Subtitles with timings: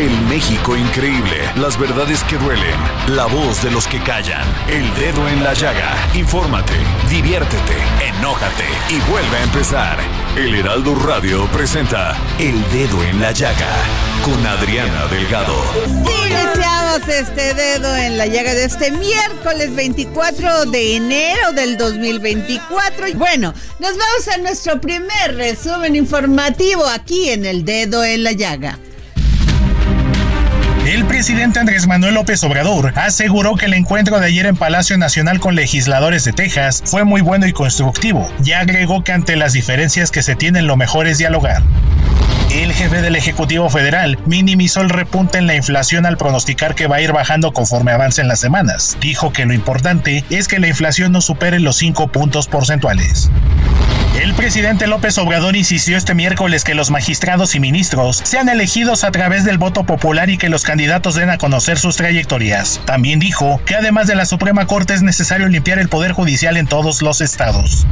[0.00, 2.74] El México increíble, las verdades que duelen,
[3.08, 5.94] la voz de los que callan, el dedo en la llaga.
[6.14, 6.72] Infórmate,
[7.10, 9.98] diviértete, enójate y vuelve a empezar.
[10.38, 13.68] El Heraldo Radio presenta El Dedo en la Llaga
[14.24, 15.54] con Adriana Delgado.
[15.84, 23.06] Sí, iniciamos este dedo en la llaga de este miércoles 24 de enero del 2024.
[23.06, 28.32] Y bueno, nos vamos a nuestro primer resumen informativo aquí en El Dedo en la
[28.32, 28.78] Llaga.
[30.90, 35.38] El presidente Andrés Manuel López Obrador aseguró que el encuentro de ayer en Palacio Nacional
[35.38, 40.10] con legisladores de Texas fue muy bueno y constructivo, y agregó que ante las diferencias
[40.10, 41.62] que se tienen lo mejor es dialogar.
[42.52, 46.96] El jefe del Ejecutivo Federal minimizó el repunte en la inflación al pronosticar que va
[46.96, 48.98] a ir bajando conforme avancen las semanas.
[49.00, 53.30] Dijo que lo importante es que la inflación no supere los 5 puntos porcentuales.
[54.20, 59.12] El presidente López Obrador insistió este miércoles que los magistrados y ministros sean elegidos a
[59.12, 62.80] través del voto popular y que los candidatos den a conocer sus trayectorias.
[62.84, 66.66] También dijo que además de la Suprema Corte es necesario limpiar el Poder Judicial en
[66.66, 67.86] todos los estados.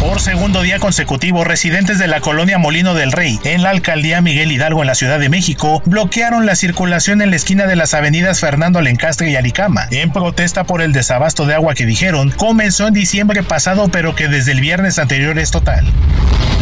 [0.00, 4.52] Por segundo día consecutivo, residentes de la colonia Molino del Rey, en la alcaldía Miguel
[4.52, 8.40] Hidalgo en la Ciudad de México, bloquearon la circulación en la esquina de las avenidas
[8.40, 12.94] Fernando Alencastre y Alicama, en protesta por el desabasto de agua que dijeron comenzó en
[12.94, 15.86] diciembre pasado, pero que desde el viernes anterior es total.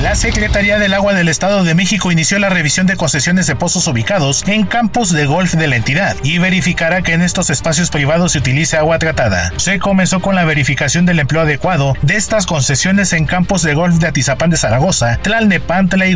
[0.02, 3.86] La Secretaría del Agua del Estado de México inició la revisión de concesiones de pozos
[3.86, 8.32] ubicados en campos de golf de la entidad y verificará que en estos espacios privados
[8.32, 9.52] se utilice agua tratada.
[9.58, 13.96] Se comenzó con la verificación del empleo adecuado de estas concesiones en campos de golf
[13.96, 16.14] de Atizapán de Zaragoza, Tlalnepantla y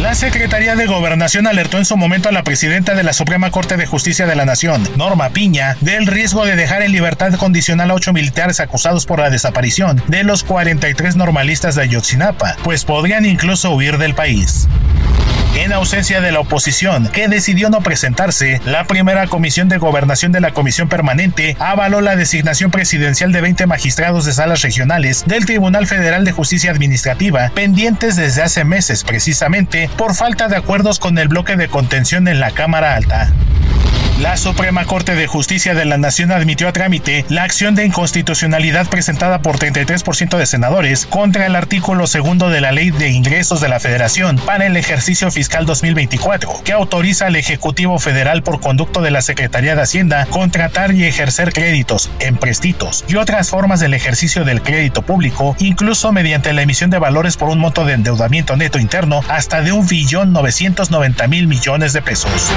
[0.00, 3.76] La Secretaría de Gobernación alertó en su momento a la presidenta de la Suprema Corte
[3.76, 7.94] de Justicia de la Nación, Norma Piña, del riesgo de dejar en libertad condicional a
[7.94, 13.72] ocho militares acusados por la desaparición de los 43 normalistas de Ayotzinapa, pues podrían incluso
[13.72, 14.68] huir del país.
[15.56, 20.40] En ausencia de la oposición, que decidió no presentarse, la primera comisión de gobernación de
[20.40, 25.86] la Comisión Permanente avaló la designación presidencial de 20 magistrados de salas regionales del Tribunal
[25.86, 31.28] Federal de Justicia Administrativa, pendientes desde hace meses precisamente por falta de acuerdos con el
[31.28, 33.32] bloque de contención en la Cámara Alta.
[34.20, 38.86] La Suprema Corte de Justicia de la Nación admitió a trámite la acción de inconstitucionalidad
[38.86, 43.70] presentada por 33% de senadores contra el artículo segundo de la Ley de Ingresos de
[43.70, 49.10] la Federación para el ejercicio fiscal 2024, que autoriza al Ejecutivo Federal por conducto de
[49.10, 54.60] la Secretaría de Hacienda contratar y ejercer créditos, emprestitos y otras formas del ejercicio del
[54.60, 59.22] crédito público, incluso mediante la emisión de valores por un monto de endeudamiento neto interno
[59.28, 62.52] hasta de un billón 990 mil millones de pesos.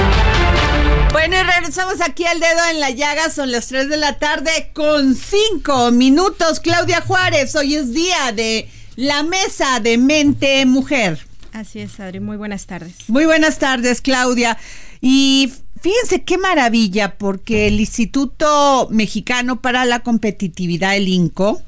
[1.14, 3.30] Bueno, y regresamos aquí al dedo en la llaga.
[3.30, 6.60] Son las 3 de la tarde con 5 minutos.
[6.60, 11.20] Claudia Juárez, hoy es día de la mesa de mente mujer.
[11.52, 12.20] Así es, Adri.
[12.20, 12.96] Muy buenas tardes.
[13.10, 14.58] Muy buenas tardes, Claudia.
[15.02, 21.62] Y fíjense qué maravilla, porque el Instituto Mexicano para la Competitividad, el INCO,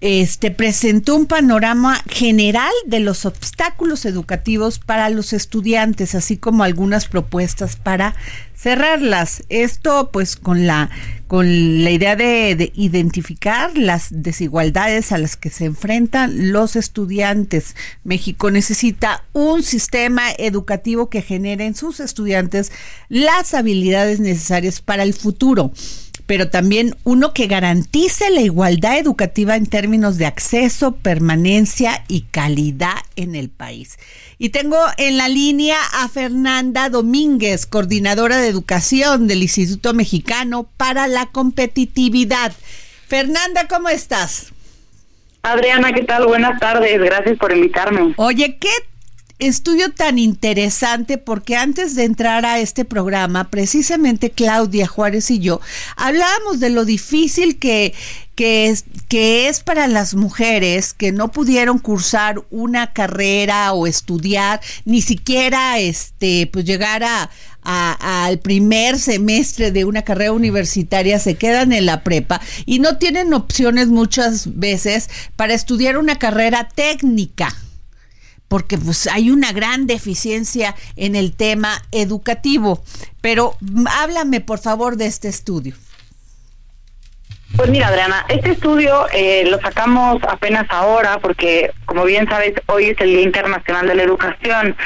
[0.00, 7.08] este, presentó un panorama general de los obstáculos educativos para los estudiantes, así como algunas
[7.08, 8.14] propuestas para
[8.54, 9.42] cerrarlas.
[9.48, 10.90] Esto pues con la
[11.26, 17.76] con la idea de, de, identificar las desigualdades a las que se enfrentan los estudiantes.
[18.02, 22.72] México necesita un sistema educativo que genere en sus estudiantes
[23.10, 25.72] las habilidades necesarias para el futuro
[26.28, 32.98] pero también uno que garantice la igualdad educativa en términos de acceso, permanencia y calidad
[33.16, 33.98] en el país.
[34.36, 41.08] Y tengo en la línea a Fernanda Domínguez, coordinadora de educación del Instituto Mexicano para
[41.08, 42.52] la Competitividad.
[43.06, 44.52] Fernanda, ¿cómo estás?
[45.40, 46.26] Adriana, ¿qué tal?
[46.26, 48.12] Buenas tardes, gracias por invitarme.
[48.18, 48.68] Oye, ¿qué
[49.38, 55.60] estudio tan interesante porque antes de entrar a este programa, precisamente Claudia Juárez y yo
[55.96, 57.94] hablábamos de lo difícil que,
[58.34, 64.60] que, es, que es para las mujeres que no pudieron cursar una carrera o estudiar,
[64.84, 67.30] ni siquiera este, pues llegar a,
[67.62, 73.34] al primer semestre de una carrera universitaria, se quedan en la prepa y no tienen
[73.34, 77.54] opciones muchas veces para estudiar una carrera técnica
[78.48, 82.82] porque pues hay una gran deficiencia en el tema educativo.
[83.20, 83.56] Pero
[83.90, 85.74] háblame por favor de este estudio.
[87.56, 92.90] Pues mira, Adriana, este estudio eh, lo sacamos apenas ahora porque, como bien sabes, hoy
[92.90, 94.76] es el Día Internacional de la Educación.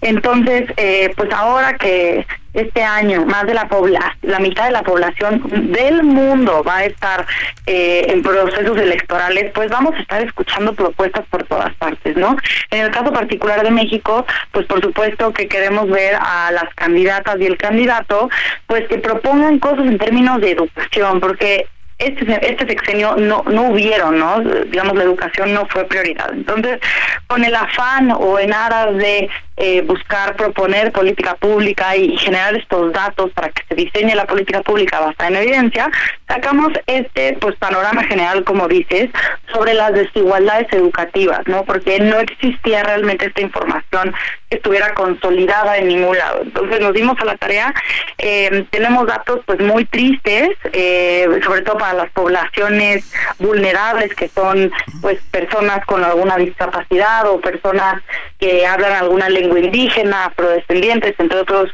[0.00, 4.82] Entonces, eh, pues ahora que este año más de la población, la mitad de la
[4.82, 5.42] población
[5.72, 7.26] del mundo va a estar
[7.66, 12.36] eh, en procesos electorales, pues vamos a estar escuchando propuestas por todas partes, ¿no?
[12.70, 17.36] En el caso particular de México, pues por supuesto que queremos ver a las candidatas
[17.40, 18.28] y el candidato,
[18.66, 21.66] pues que propongan cosas en términos de educación, porque
[21.98, 24.40] este, este sexenio no, no hubieron, ¿no?
[24.40, 26.32] Digamos, la educación no fue prioridad.
[26.32, 26.78] Entonces,
[27.26, 32.92] con el afán o en aras de eh, buscar proponer política pública y generar estos
[32.92, 35.90] datos para que se diseñe la política pública basada en evidencia,
[36.28, 39.10] sacamos este pues panorama general, como dices,
[39.52, 41.64] sobre las desigualdades educativas, ¿no?
[41.64, 44.14] Porque no existía realmente esta información
[44.50, 46.42] estuviera consolidada en ningún lado.
[46.42, 47.74] Entonces nos dimos a la tarea,
[48.16, 54.70] eh, tenemos datos pues muy tristes, eh, sobre todo para las poblaciones vulnerables que son
[55.00, 58.02] pues personas con alguna discapacidad o personas
[58.38, 61.70] que hablan alguna lengua indígena, afrodescendientes, entre otros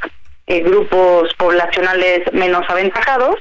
[0.47, 3.37] eh, grupos poblacionales menos aventajados.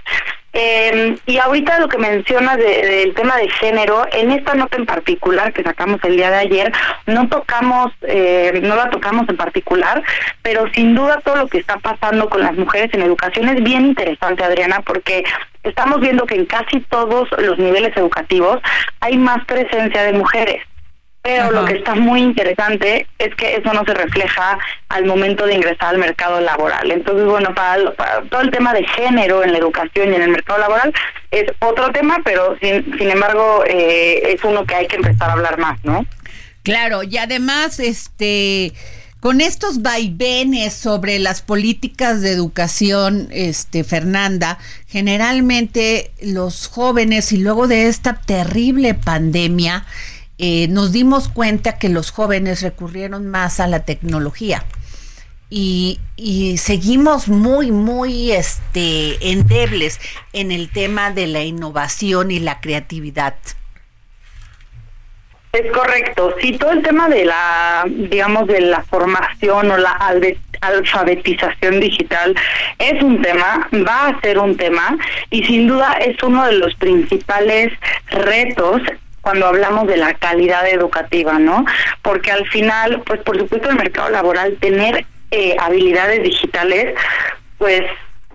[0.53, 5.51] Eh, y ahorita lo que mencionas del tema de género, en esta nota en particular
[5.51, 6.71] que sacamos el día de ayer,
[7.07, 10.03] no tocamos, eh, no la tocamos en particular,
[10.43, 13.85] pero sin duda todo lo que está pasando con las mujeres en educación es bien
[13.87, 15.23] interesante, Adriana, porque
[15.63, 18.59] estamos viendo que en casi todos los niveles educativos
[18.99, 20.61] hay más presencia de mujeres.
[21.23, 24.59] Pero lo que está muy interesante es que eso no se refleja
[24.89, 26.91] al momento de ingresar al mercado laboral.
[26.91, 27.81] Entonces, bueno, para,
[28.29, 30.93] todo el tema de género en la educación y en el mercado laboral
[31.31, 35.33] es otro tema, pero sin, sin embargo eh, es uno que hay que empezar a
[35.33, 36.05] hablar más, ¿no?
[36.61, 38.73] Claro, y además, este
[39.21, 44.57] con estos vaivenes sobre las políticas de educación, este Fernanda,
[44.89, 49.85] generalmente los jóvenes y luego de esta terrible pandemia
[50.45, 54.65] eh, nos dimos cuenta que los jóvenes recurrieron más a la tecnología.
[55.49, 56.01] Y,
[56.57, 60.01] seguimos muy, muy este, endebles
[60.33, 63.35] en el tema de la innovación y la creatividad.
[65.53, 66.35] Es correcto.
[66.41, 69.97] Sí, todo el tema de la, digamos, de la formación o la
[70.59, 72.35] alfabetización digital
[72.79, 74.97] es un tema, va a ser un tema
[75.29, 77.71] y sin duda es uno de los principales
[78.09, 78.81] retos
[79.23, 81.65] cuando hablamos de la calidad educativa, ¿no?
[82.01, 86.93] Porque al final, pues por supuesto el mercado laboral, tener eh, habilidades digitales,
[87.57, 87.83] pues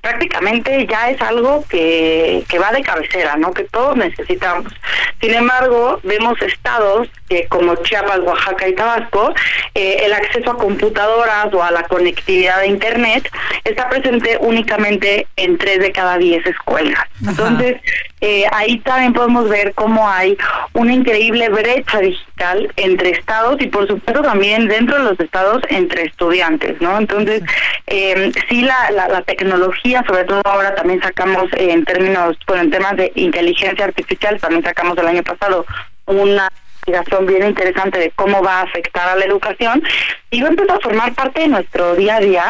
[0.00, 3.52] prácticamente ya es algo que, que va de cabecera, ¿no?
[3.52, 4.72] Que todos necesitamos.
[5.20, 7.08] Sin embargo, vemos estados
[7.48, 9.34] como Chiapas, Oaxaca y Tabasco,
[9.74, 13.30] eh, el acceso a computadoras o a la conectividad de Internet
[13.64, 17.04] está presente únicamente en tres de cada diez escuelas.
[17.26, 17.76] Entonces,
[18.20, 20.36] eh, ahí también podemos ver cómo hay
[20.72, 26.04] una increíble brecha digital entre estados y por supuesto también dentro de los estados entre
[26.04, 26.98] estudiantes, ¿no?
[26.98, 27.42] Entonces,
[27.86, 32.96] eh, sí la, la, tecnología, sobre todo ahora también sacamos en términos, bueno, en temas
[32.96, 35.64] de inteligencia artificial, también sacamos el año pasado
[36.06, 36.48] una
[36.88, 39.82] investigación bien interesante de cómo va a afectar a la educación
[40.30, 42.44] y va a empezar a formar parte de nuestro día a día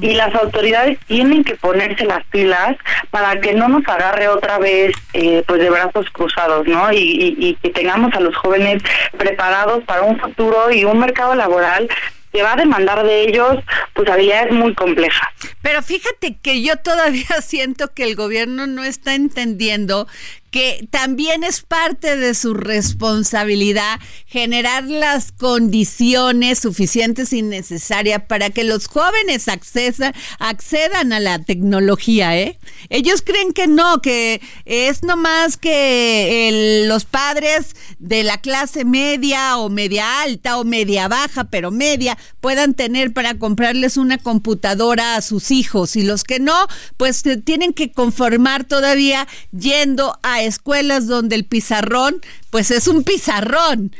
[0.00, 2.76] y las autoridades tienen que ponerse las pilas
[3.10, 6.92] para que no nos agarre otra vez eh, pues de brazos cruzados, ¿no?
[6.92, 8.82] Y, y que tengamos a los jóvenes
[9.16, 11.88] preparados para un futuro y un mercado laboral
[12.32, 13.58] que va a demandar de ellos
[13.94, 15.28] pues habilidades muy complejas.
[15.62, 20.06] Pero fíjate que yo todavía siento que el gobierno no está entendiendo
[20.50, 28.64] que también es parte de su responsabilidad generar las condiciones suficientes y necesarias para que
[28.64, 32.58] los jóvenes accedan a la tecnología, ¿eh?
[32.88, 39.68] Ellos creen que no, que es nomás que los padres de la clase media o
[39.68, 45.50] media alta o media baja, pero media, puedan tener para comprarles una computadora a sus
[45.50, 46.66] hijos y los que no,
[46.96, 52.20] pues tienen que conformar todavía yendo a escuelas donde el pizarrón,
[52.50, 53.94] pues es un pizarrón.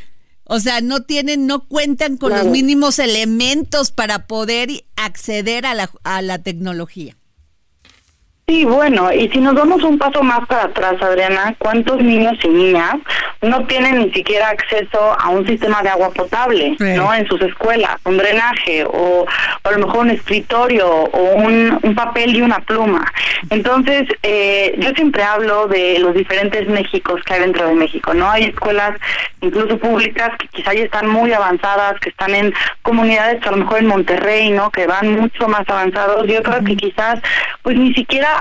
[0.45, 5.91] O sea, no tienen, no cuentan con los mínimos elementos para poder acceder a la,
[6.03, 7.17] a la tecnología.
[8.51, 12.49] Sí, bueno, y si nos vamos un paso más para atrás, Adriana, ¿cuántos niños y
[12.49, 12.97] niñas
[13.43, 17.15] no tienen ni siquiera acceso a un sistema de agua potable, ¿no?
[17.15, 19.25] En sus escuelas, un drenaje o,
[19.63, 23.13] a lo mejor un escritorio o un, papel y una pluma.
[23.51, 28.31] Entonces, eh, yo siempre hablo de los diferentes Méxicos que hay dentro de México, ¿no?
[28.31, 28.99] Hay escuelas
[29.43, 32.53] incluso públicas que quizá ya están muy avanzadas, que están en
[32.83, 34.71] comunidades, a lo mejor en Monterrey, ¿no?
[34.71, 37.21] Que van mucho más avanzados y otras que quizás,
[37.63, 38.40] pues ni siquiera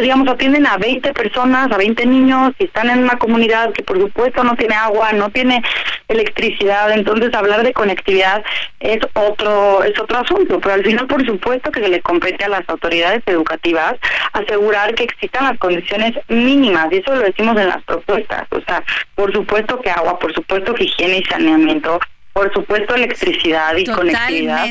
[0.00, 4.00] digamos, atienden a 20 personas, a 20 niños, y están en una comunidad que por
[4.00, 5.62] supuesto no tiene agua, no tiene
[6.08, 8.44] electricidad, entonces hablar de conectividad
[8.80, 12.48] es otro es otro asunto, pero al final por supuesto que se le compete a
[12.48, 13.94] las autoridades educativas
[14.32, 18.82] asegurar que existan las condiciones mínimas, y eso lo decimos en las propuestas, o sea,
[19.14, 21.98] por supuesto que agua, por supuesto que higiene y saneamiento,
[22.32, 24.66] por supuesto electricidad y conectividad.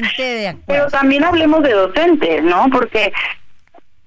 [0.68, 2.68] Pero también hablemos de docentes, ¿no?
[2.72, 3.12] Porque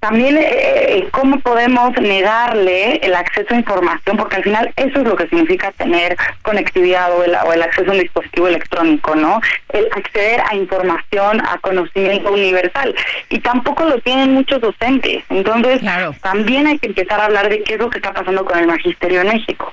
[0.00, 5.04] también eh, eh, cómo podemos negarle el acceso a información, porque al final eso es
[5.04, 9.40] lo que significa tener conectividad o el, o el acceso a un dispositivo electrónico, ¿no?
[9.70, 12.94] El acceder a información, a conocimiento universal.
[13.28, 15.24] Y tampoco lo tienen muchos docentes.
[15.30, 15.80] Entonces,
[16.22, 18.66] también hay que empezar a hablar de qué es lo que está pasando con el
[18.66, 19.72] magisterio en México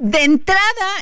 [0.00, 0.60] de entrada,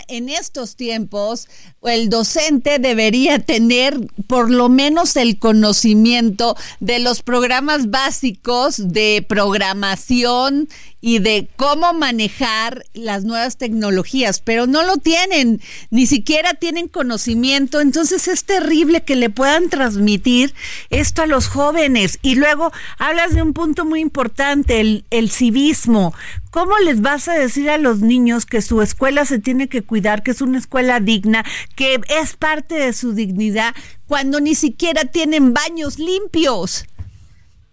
[0.09, 1.49] en estos tiempos,
[1.83, 10.69] el docente debería tener por lo menos el conocimiento de los programas básicos de programación
[11.01, 17.81] y de cómo manejar las nuevas tecnologías, pero no lo tienen, ni siquiera tienen conocimiento,
[17.81, 20.55] entonces es terrible que le puedan transmitir
[20.91, 22.19] esto a los jóvenes.
[22.23, 26.15] Y luego hablas de un punto muy importante, el, el civismo.
[26.51, 30.23] ¿Cómo les vas a decir a los niños que su escuela se tiene que cuidar,
[30.23, 31.45] que es una escuela digna,
[31.77, 33.75] que es parte de su dignidad,
[34.07, 36.87] cuando ni siquiera tienen baños limpios?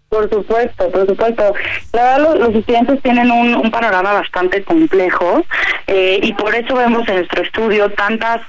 [0.08, 1.54] Por supuesto, por supuesto.
[1.92, 5.44] La verdad, los, estudiantes tienen un, panorama bastante complejo
[5.88, 8.40] eh, y por eso vemos en nuestro estudio tantas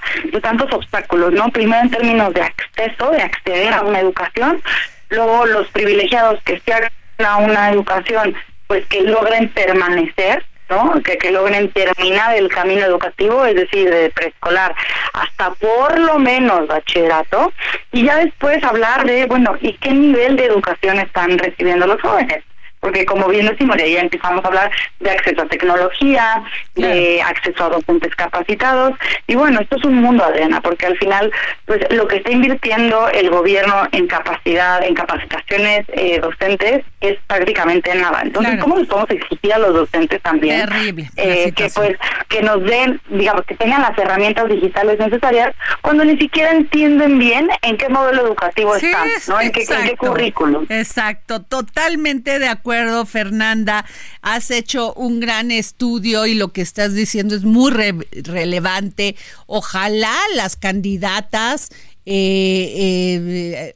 [0.42, 1.50] tantos obstáculos, ¿no?
[1.50, 4.62] Primero en términos de acceso, de acceder a una educación,
[5.10, 6.92] luego los privilegiados que se hagan
[7.26, 8.36] a una educación,
[8.68, 11.02] pues que logren permanecer ¿no?
[11.02, 14.76] Que, que logren terminar el camino educativo, es decir, de preescolar
[15.14, 17.54] hasta por lo menos bachillerato,
[17.92, 22.44] y ya después hablar de, bueno, ¿y qué nivel de educación están recibiendo los jóvenes?
[22.80, 26.44] Porque como bien decimos, ya empezamos a hablar de acceso a tecnología,
[26.76, 28.94] de acceso a docentes capacitados,
[29.26, 31.32] y bueno, esto es un mundo, Adriana, porque al final,
[31.66, 37.94] pues lo que está invirtiendo el gobierno en capacidad, en capacitaciones eh, docentes, es prácticamente
[37.96, 38.22] nada.
[38.22, 40.68] Entonces, ¿cómo les podemos exigir a los docentes también
[41.16, 46.18] eh, que pues que nos den, digamos, que tengan las herramientas digitales necesarias cuando ni
[46.18, 49.40] siquiera entienden bien en qué modelo educativo están, ¿no?
[49.40, 50.66] En qué, en qué currículum.
[50.70, 52.67] Exacto, totalmente de acuerdo
[53.06, 53.86] Fernanda.
[54.22, 59.16] Has hecho un gran estudio y lo que estás diciendo es muy relevante.
[59.46, 61.70] Ojalá las candidatas
[62.06, 63.76] eh, eh,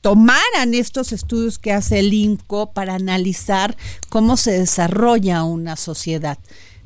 [0.00, 3.76] tomaran estos estudios que hace el INCO para analizar
[4.10, 6.38] cómo se desarrolla una sociedad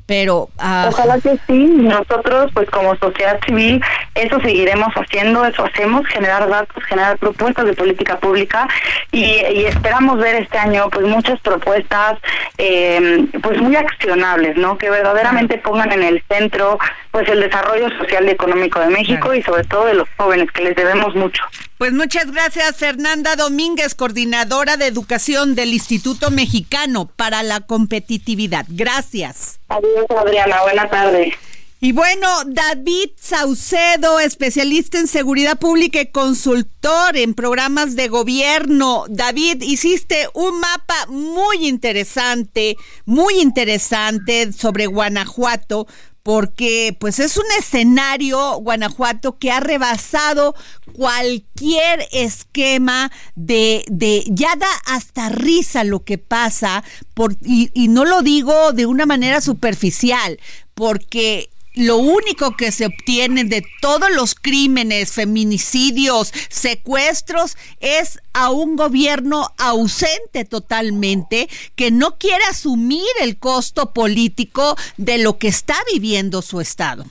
[0.09, 3.79] pero ah, ojalá que sí nosotros pues como sociedad civil
[4.15, 8.67] eso seguiremos haciendo eso hacemos generar datos generar propuestas de política pública
[9.11, 9.35] y,
[9.65, 12.17] esperamos ver este año pues muchas propuestas
[12.57, 16.79] eh, pues muy accionables no que verdaderamente pongan en el centro
[17.11, 20.63] pues el desarrollo social y económico de México y sobre todo de los jóvenes que
[20.63, 21.43] les debemos mucho
[21.79, 28.65] pues muchas gracias, Fernanda Domínguez, coordinadora de educación del Instituto Mexicano para la Competitividad.
[28.67, 29.61] Gracias.
[29.69, 30.61] Adiós, Adriana.
[30.63, 31.33] Buenas tardes.
[31.81, 39.05] Y bueno, David Saucedo, especialista en seguridad pública y consultor en programas de gobierno.
[39.07, 45.87] David, hiciste un mapa muy interesante, muy interesante sobre Guanajuato,
[46.23, 50.55] porque pues es un escenario, Guanajuato, que ha rebasado
[50.93, 56.83] cualquier esquema de, de ya da hasta risa lo que pasa,
[57.13, 60.39] por, y, y no lo digo de una manera superficial,
[60.73, 61.49] porque
[61.79, 69.47] lo único que se obtiene de todos los crímenes, feminicidios, secuestros, es a un gobierno
[69.57, 76.59] ausente totalmente, que no quiere asumir el costo político de lo que está viviendo su
[76.59, 77.05] Estado.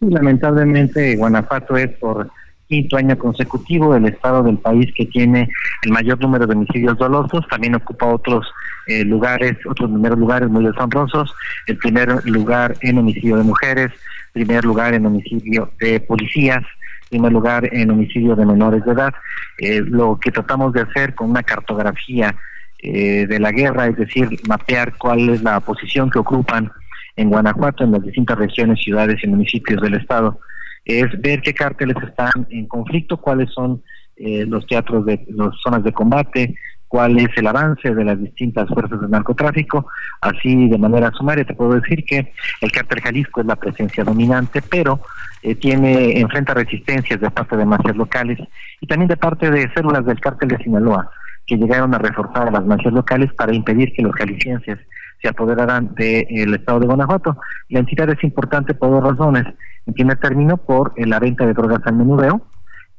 [0.00, 2.30] Lamentablemente, Guanajuato es por
[2.68, 5.48] quinto año consecutivo el estado del país que tiene
[5.82, 8.46] el mayor número de homicidios dolosos, también ocupa otros
[8.88, 11.32] eh, lugares, otros primeros lugares muy deshonrosos,
[11.66, 13.92] el primer lugar en homicidio de mujeres,
[14.32, 16.64] primer lugar en homicidio de policías,
[17.08, 19.14] primer lugar en homicidio de menores de edad.
[19.58, 22.34] Eh, lo que tratamos de hacer con una cartografía
[22.80, 26.70] eh, de la guerra, es decir, mapear cuál es la posición que ocupan
[27.16, 30.40] en Guanajuato, en las distintas regiones, ciudades y municipios del estado
[30.88, 33.82] es ver qué cárteles están en conflicto, cuáles son
[34.16, 36.54] eh, los teatros de las zonas de combate,
[36.88, 39.86] cuál es el avance de las distintas fuerzas de narcotráfico.
[40.20, 44.62] Así, de manera sumaria, te puedo decir que el cártel Jalisco es la presencia dominante,
[44.62, 45.00] pero
[45.42, 48.38] eh, tiene enfrenta resistencias de parte de mafias locales
[48.80, 51.10] y también de parte de células del cártel de Sinaloa,
[51.46, 54.78] que llegaron a reforzar a las mafias locales para impedir que los jaliscienses
[55.20, 57.36] se apoderaran del estado de Guanajuato.
[57.68, 59.44] La entidad es importante por dos razones.
[59.86, 62.42] En primer término, por eh, la venta de drogas al menudeo.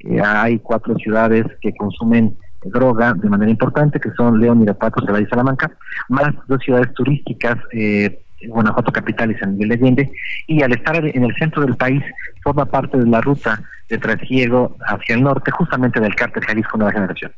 [0.00, 5.26] Eh, hay cuatro ciudades que consumen droga de manera importante, que son León, Irapuato, Celaya
[5.26, 5.70] y Salamanca,
[6.08, 10.12] más dos ciudades turísticas, eh, Guanajuato Capital y San Miguel de Allende,
[10.46, 12.02] y al estar en el centro del país,
[12.42, 16.92] forma parte de la ruta de trasiego hacia el norte, justamente del cártel Jalisco Nueva
[16.92, 17.32] Generación.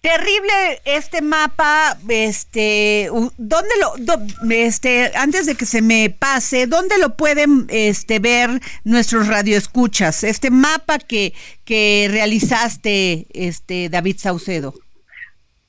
[0.00, 4.14] Terrible este mapa, este, ¿dónde lo,
[4.48, 8.48] este, antes de que se me pase, dónde lo pueden, este, ver
[8.84, 10.22] nuestros radioescuchas?
[10.22, 11.32] Este mapa que,
[11.64, 14.72] que realizaste, este, David Saucedo.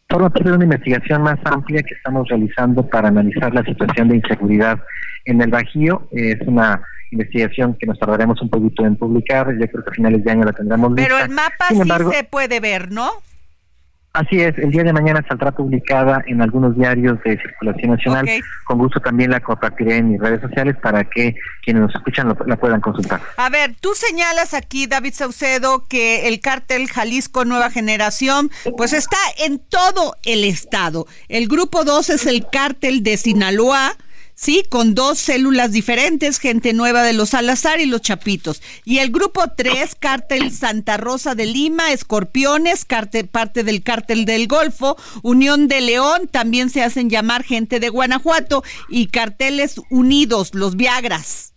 [0.07, 4.17] Forma parte de una investigación más amplia que estamos realizando para analizar la situación de
[4.17, 4.79] inseguridad
[5.25, 6.07] en el Bajío.
[6.11, 9.51] Es una investigación que nos tardaremos un poquito en publicar.
[9.59, 12.59] Yo creo que a finales de año la tendremos Pero el mapa sí se puede
[12.59, 13.11] ver, ¿no?
[14.11, 18.27] Así es, el día de mañana saldrá publicada en algunos diarios de circulación nacional.
[18.65, 22.55] Con gusto también la compartiré en mis redes sociales para que quienes nos escuchan la
[22.55, 23.21] puedan consultar.
[23.37, 29.17] A ver, tú señalas aquí, David Saucedo, que el cártel Jalisco Nueva Generación, pues está
[29.45, 31.05] en todo el estado.
[31.27, 33.95] El grupo 2 es el cártel de Sinaloa
[34.39, 34.63] ¿sí?
[34.69, 38.61] Con dos células diferentes, gente nueva de los Salazar y los Chapitos.
[38.85, 44.95] Y el grupo 3, cártel Santa Rosa de Lima, Escorpiones, parte del cártel del Golfo,
[45.23, 51.53] Unión de León, también se hacen llamar gente de Guanajuato, y carteles unidos, los Viagras.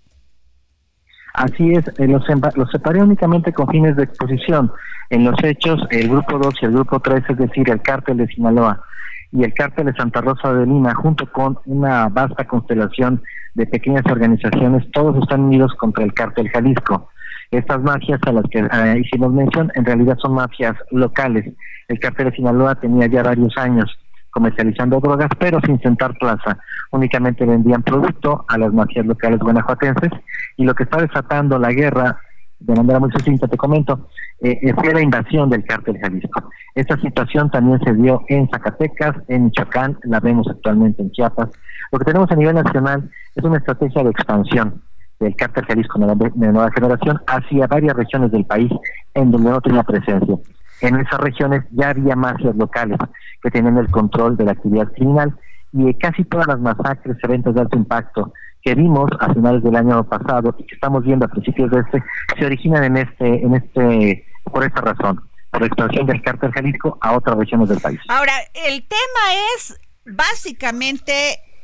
[1.35, 2.25] Así es, eh, los,
[2.57, 4.73] los separé únicamente con fines de exposición.
[5.09, 8.27] En los hechos, el grupo 2 y el grupo 3, es decir, el cártel de
[8.27, 8.83] Sinaloa
[9.33, 13.23] y el cártel de Santa Rosa de Lima, junto con una vasta constelación
[13.55, 17.09] de pequeñas organizaciones, todos están unidos contra el cártel Jalisco.
[17.51, 21.53] Estas mafias a las que eh, hicimos mención, en realidad son mafias locales.
[21.89, 23.99] El cártel de Sinaloa tenía ya varios años
[24.31, 26.59] comercializando drogas, pero sin sentar plaza.
[26.91, 30.11] Únicamente vendían producto a las mafias locales guanajuatenses
[30.57, 32.19] y lo que está desatando la guerra
[32.65, 34.09] de manera muy sucinta te comento,
[34.41, 36.51] eh, eh, fue la invasión del cártel Jalisco.
[36.75, 41.51] Esta situación también se dio en Zacatecas, en Michoacán, la vemos actualmente en Chiapas.
[41.91, 44.83] Lo que tenemos a nivel nacional es una estrategia de expansión
[45.21, 48.71] del cártel Jalisco de nueva generación hacia varias regiones del país
[49.15, 50.37] en donde no tenía presencia.
[50.81, 52.99] En esas regiones ya había mafias locales
[53.43, 55.33] que tenían el control de la actividad criminal
[55.73, 60.05] y casi todas las masacres, eventos de alto impacto que vimos a finales del año
[60.05, 62.03] pasado y que estamos viendo a principios de este,
[62.39, 65.21] se originan en este, en este, por esta razón,
[65.51, 68.01] por la expansión del cártel Jalisco a otras regiones del país.
[68.09, 69.25] Ahora, el tema
[69.57, 71.13] es básicamente,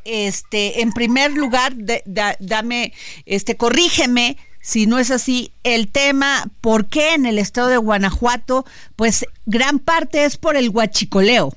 [0.05, 1.73] este, en primer lugar,
[2.41, 2.93] dame,
[3.27, 8.67] este, corrígeme si no es así, el tema, ¿por qué en el estado de Guanajuato?
[8.97, 11.53] Pues gran parte es por el huachicoleo.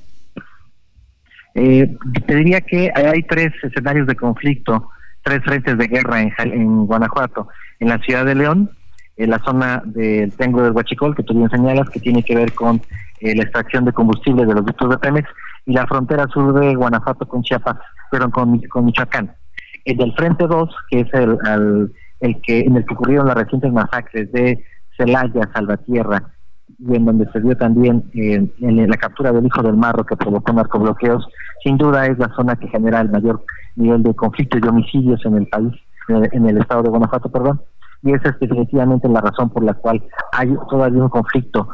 [1.55, 1.93] Eh,
[2.25, 4.89] te diría que hay tres escenarios de conflicto
[5.23, 7.47] tres frentes de guerra en, en Guanajuato,
[7.79, 8.71] en la ciudad de León,
[9.17, 12.53] en la zona del Tengo del Huachicol, que tú bien señalas, que tiene que ver
[12.53, 12.81] con
[13.19, 15.29] eh, la extracción de combustible de los ductos de Pemex,
[15.65, 17.77] y la frontera sur de Guanajuato con Chiapas,
[18.09, 19.35] pero con, con Michoacán.
[19.85, 21.37] El del Frente 2, que es el,
[22.19, 24.63] el que en el que ocurrieron las recientes masacres de
[24.97, 26.23] Celaya, Salvatierra,
[26.79, 30.15] y en donde se dio también eh, en la captura del hijo del marro que
[30.15, 31.27] provocó narcobloqueos,
[31.63, 33.43] sin duda es la zona que genera el mayor
[33.75, 35.73] nivel de conflictos y homicidios en el país,
[36.07, 37.61] en el estado de Guanajuato, perdón.
[38.03, 40.03] Y esa es definitivamente la razón por la cual
[40.33, 41.69] hay todavía un conflicto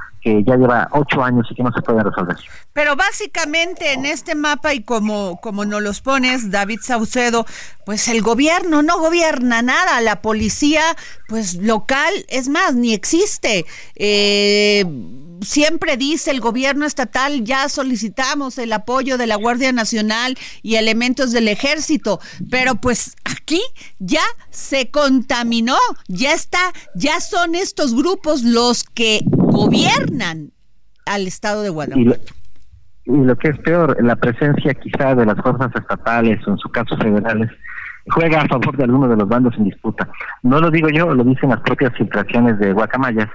[0.46, 2.38] ya lleva ocho años y que no se puede resolver.
[2.74, 7.46] Pero básicamente en este mapa y como, como nos los pones, David Saucedo,
[7.86, 10.82] pues el gobierno no gobierna nada, la policía
[11.28, 13.66] pues local, es más, ni existe.
[13.96, 14.86] Eh,
[15.42, 21.32] siempre dice el gobierno estatal, ya solicitamos el apoyo de la Guardia Nacional y elementos
[21.32, 23.62] del ejército, pero pues aquí
[24.00, 29.22] ya se contaminó, ya está, ya son estos grupos los que
[29.58, 30.52] gobiernan
[31.06, 32.20] al estado de Guadalupe.
[33.06, 36.70] Y lo, que es peor, la presencia quizá de las fuerzas estatales o en su
[36.70, 37.50] caso federales
[38.10, 40.08] juega a favor de alguno de los bandos en disputa.
[40.44, 43.30] No lo digo yo, lo dicen las propias filtraciones de Guacamayas,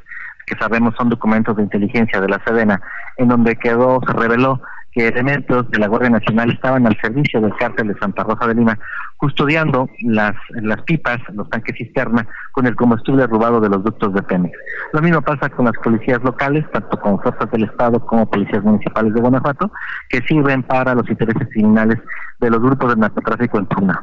[0.46, 2.80] que sabemos son documentos de inteligencia de la Sedena,
[3.16, 4.61] en donde quedó, se reveló
[4.92, 8.55] que elementos de la Guardia Nacional estaban al servicio del cártel de Santa Rosa de
[8.55, 8.78] Lima,
[9.16, 14.22] custodiando las, las pipas, los tanques cisterna, con el combustible robado de los ductos de
[14.22, 14.57] Pemex.
[14.92, 19.14] Lo mismo pasa con las policías locales, tanto con fuerzas del Estado como policías municipales
[19.14, 19.72] de Guanajuato,
[20.11, 21.98] que sirven para los intereses criminales
[22.40, 24.02] de los grupos de narcotráfico en Puna.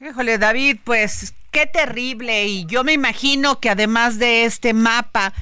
[0.00, 2.46] Híjole, David, pues qué terrible.
[2.46, 5.32] Y yo me imagino que además de este mapa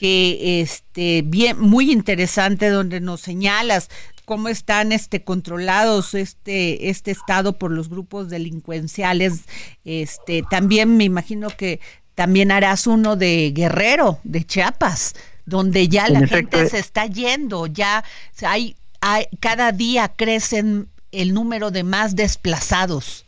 [0.00, 3.90] que este bien muy interesante donde nos señalas
[4.24, 9.44] cómo están este controlados este este estado por los grupos delincuenciales
[9.84, 11.80] este también me imagino que
[12.14, 18.02] también harás uno de Guerrero de Chiapas donde ya la gente se está yendo ya
[18.40, 23.26] hay, hay cada día crecen el número de más desplazados.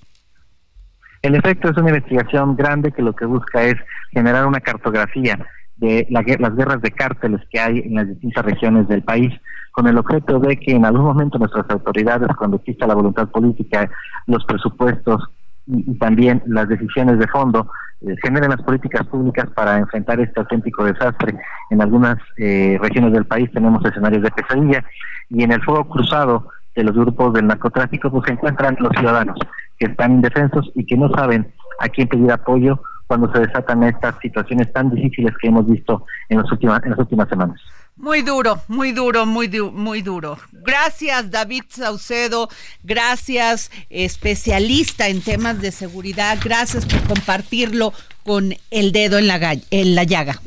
[1.22, 3.74] En efecto, es una investigación grande que lo que busca es
[4.12, 5.38] generar una cartografía
[5.82, 9.32] de las guerras de cárteles que hay en las distintas regiones del país,
[9.72, 13.90] con el objeto de que en algún momento nuestras autoridades, cuando exista la voluntad política,
[14.26, 15.28] los presupuestos
[15.66, 17.68] y, también las decisiones de fondo,
[18.02, 21.36] eh, generen las políticas públicas para enfrentar este auténtico desastre.
[21.70, 24.84] En algunas eh, regiones del país tenemos escenarios de pesadilla
[25.30, 29.36] y en el fuego cruzado de los grupos del narcotráfico pues se encuentran los ciudadanos
[29.78, 32.80] que están indefensos y que no saben a quién pedir apoyo
[33.12, 36.98] cuando se desatan estas situaciones tan difíciles que hemos visto en, las últimas, en las
[36.98, 37.60] últimas semanas.
[37.94, 40.38] Muy duro, muy duro, muy, muy duro.
[40.50, 42.48] Gracias, David Saucedo.
[42.82, 46.38] Gracias, especialista en temas de seguridad.
[46.42, 47.92] Gracias por compartirlo
[48.24, 50.40] con el dedo en la, en la llaga.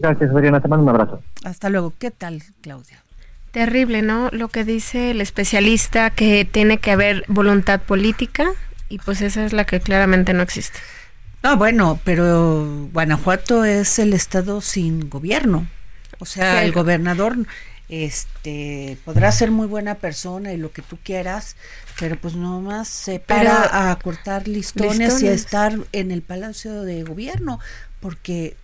[0.00, 0.60] Gracias, Adriana.
[0.60, 1.22] Te mando un abrazo.
[1.44, 1.92] Hasta luego.
[1.96, 3.04] ¿Qué tal, Claudia?
[3.52, 4.30] Terrible, ¿no?
[4.32, 8.48] Lo que dice el especialista, que tiene que haber voluntad política
[8.88, 10.80] y pues esa es la que claramente no existe.
[11.42, 15.66] No, bueno, pero Guanajuato es el estado sin gobierno.
[16.18, 17.36] O sea, el gobernador
[17.88, 21.56] este podrá ser muy buena persona y lo que tú quieras,
[22.00, 27.02] pero pues nomás se para a cortar listones, y a estar en el palacio de
[27.02, 27.60] gobierno,
[28.00, 28.56] porque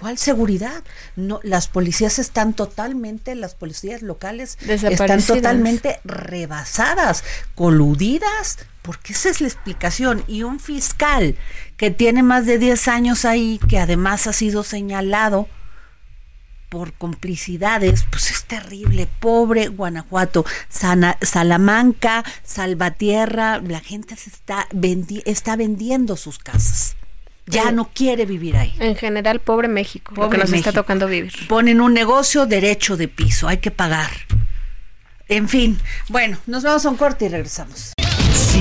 [0.00, 0.82] ¿Cuál seguridad?
[1.14, 7.22] No, las policías están totalmente, las policías locales están totalmente rebasadas,
[7.54, 10.24] coludidas, porque esa es la explicación.
[10.26, 11.36] Y un fiscal
[11.76, 15.48] que tiene más de 10 años ahí, que además ha sido señalado
[16.70, 19.06] por complicidades, pues es terrible.
[19.20, 24.66] Pobre Guanajuato, Salamanca, Salvatierra, la gente se está,
[25.26, 26.96] está vendiendo sus casas
[27.50, 28.74] ya no quiere vivir ahí.
[28.78, 31.32] En general, pobre México, pobre lo que nos está tocando vivir.
[31.48, 34.10] Ponen un negocio derecho de piso, hay que pagar.
[35.28, 37.92] En fin, bueno, nos vamos a un corte y regresamos.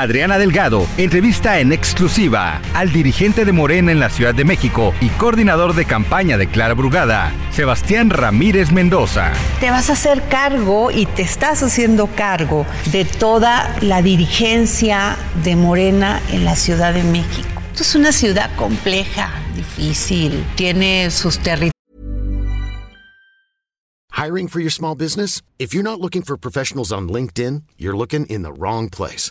[0.00, 5.10] Adriana Delgado entrevista en exclusiva al dirigente de Morena en la Ciudad de México y
[5.10, 9.32] coordinador de campaña de Clara Brugada, Sebastián Ramírez Mendoza.
[9.60, 15.54] Te vas a hacer cargo y te estás haciendo cargo de toda la dirigencia de
[15.54, 17.48] Morena en la Ciudad de México.
[17.72, 21.74] Esto es una ciudad compleja, difícil, tiene sus territorios.
[24.12, 25.42] Hiring for your small business?
[25.58, 29.30] If you're not looking for professionals on LinkedIn, you're looking in the wrong place.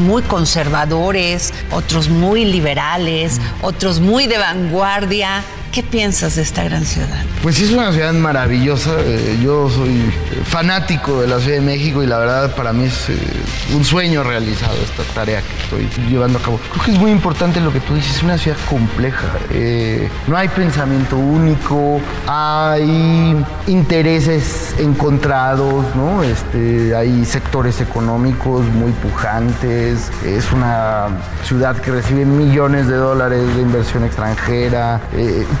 [0.00, 5.42] Muy conservadores, otros muy liberales, otros muy de vanguardia.
[5.72, 7.24] ¿Qué piensas de esta gran ciudad?
[7.42, 8.92] Pues es una ciudad maravillosa.
[9.00, 10.08] Eh, yo soy
[10.44, 13.18] fanático de la Ciudad de México y la verdad para mí es eh,
[13.74, 16.60] un sueño realizado esta tarea que estoy llevando a cabo.
[16.70, 19.26] Creo que es muy importante lo que tú dices, es una ciudad compleja.
[19.50, 26.22] Eh, no hay pensamiento único, hay intereses encontrados, ¿no?
[26.22, 29.33] Este, hay sectores económicos muy pujantes.
[30.24, 31.08] Es una
[31.42, 35.00] ciudad que recibe millones de dólares de inversión extranjera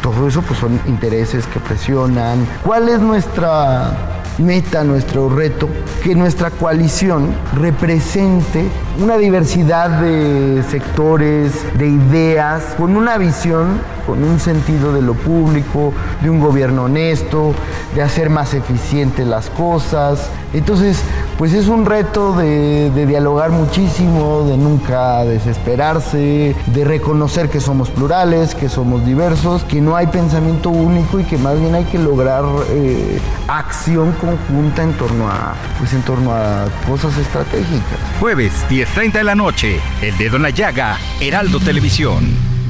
[0.02, 2.46] todo eso pues son intereses que presionan.
[2.62, 3.92] ¿Cuál es nuestra
[4.38, 5.68] meta, nuestro reto?
[6.02, 14.38] Que nuestra coalición represente una diversidad de sectores, de ideas, con una visión, con un
[14.38, 17.54] sentido de lo público, de un gobierno honesto,
[17.94, 20.28] de hacer más eficientes las cosas.
[20.52, 21.02] Entonces,
[21.38, 28.54] pues es un reto de, dialogar muchísimo, de nunca desesperarse, de reconocer que somos plurales,
[28.54, 32.44] que somos diversos, que no hay pensamiento único y que más bien hay que lograr
[32.70, 37.98] eh, acción conjunta en torno a, pues en torno a cosas estratégicas.
[38.20, 38.52] Jueves
[38.84, 42.22] 10.30 de la noche, El Dedo en la Llaga, Heraldo Televisión.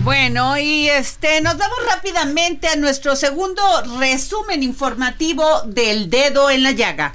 [0.05, 3.63] Bueno, y este nos vamos rápidamente a nuestro segundo
[3.99, 7.15] resumen informativo del Dedo en la Llaga.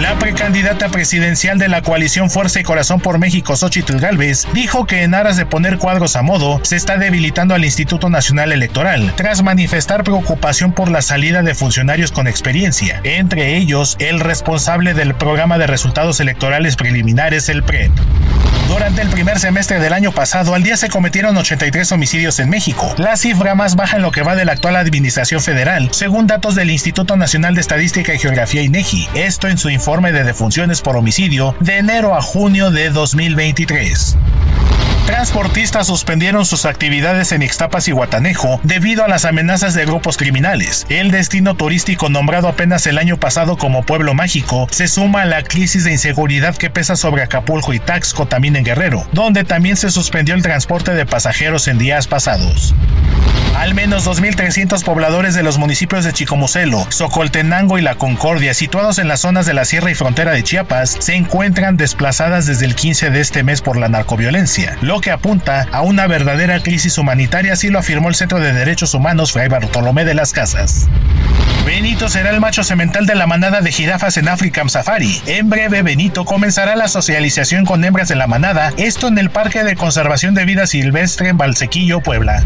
[0.00, 5.02] La precandidata presidencial de la coalición Fuerza y Corazón por México, Xochitl Galvez, dijo que
[5.02, 9.42] en aras de poner cuadros a modo, se está debilitando al Instituto Nacional Electoral, tras
[9.42, 15.58] manifestar preocupación por la salida de funcionarios con experiencia, entre ellos el responsable del programa
[15.58, 17.92] de resultados electorales preliminares, el PREP.
[18.68, 22.94] Durante el primer semestre del año pasado, al día se cometieron 83 homicidios en México,
[22.98, 26.54] la cifra más baja en lo que va de la actual administración federal, según datos
[26.54, 30.96] del Instituto Nacional de Estadística y Geografía INEGI, esto en su informe de defunciones por
[30.96, 34.16] homicidio de enero a junio de 2023.
[35.10, 40.86] Transportistas suspendieron sus actividades en Ixtapas y Guatanejo debido a las amenazas de grupos criminales.
[40.88, 45.42] El destino turístico nombrado apenas el año pasado como pueblo mágico se suma a la
[45.42, 49.90] crisis de inseguridad que pesa sobre Acapulco y Taxco también en Guerrero, donde también se
[49.90, 52.72] suspendió el transporte de pasajeros en días pasados.
[53.56, 59.06] Al menos 2.300 pobladores de los municipios de Chicomucelo, Socoltenango y La Concordia, situados en
[59.06, 63.10] las zonas de la Sierra y Frontera de Chiapas, se encuentran desplazadas desde el 15
[63.10, 67.78] de este mes por la narcoviolencia, que apunta a una verdadera crisis humanitaria, así lo
[67.78, 70.88] afirmó el Centro de Derechos Humanos Fray Bartolomé de las Casas.
[71.64, 75.20] Benito será el macho semental de la manada de jirafas en African Safari.
[75.26, 79.62] En breve, Benito comenzará la socialización con hembras de la manada, esto en el Parque
[79.62, 82.44] de Conservación de Vida Silvestre en Valsequillo, Puebla.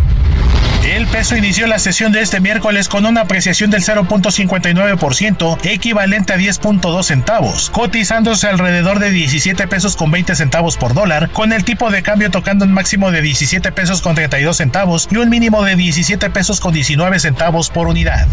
[0.84, 6.36] El peso inició la sesión de este miércoles con una apreciación del 0.59%, equivalente a
[6.36, 11.90] 10.2 centavos, cotizándose alrededor de 17 pesos con 20 centavos por dólar, con el tipo
[11.90, 15.74] de cambio tocando un máximo de 17 pesos con 32 centavos y un mínimo de
[15.74, 18.28] 17 pesos con 19 centavos por unidad.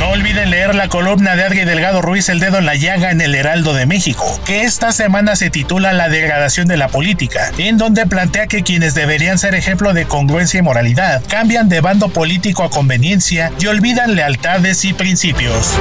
[0.00, 3.20] No olviden leer la columna de Adri Delgado Ruiz El Dedo en la Llaga en
[3.20, 7.76] el Heraldo de México, que esta semana se titula La degradación de la política, en
[7.76, 12.64] donde plantea que quienes deberían ser ejemplo de congruencia y moralidad cambian de bando político
[12.64, 15.74] a conveniencia y olvidan lealtades y principios.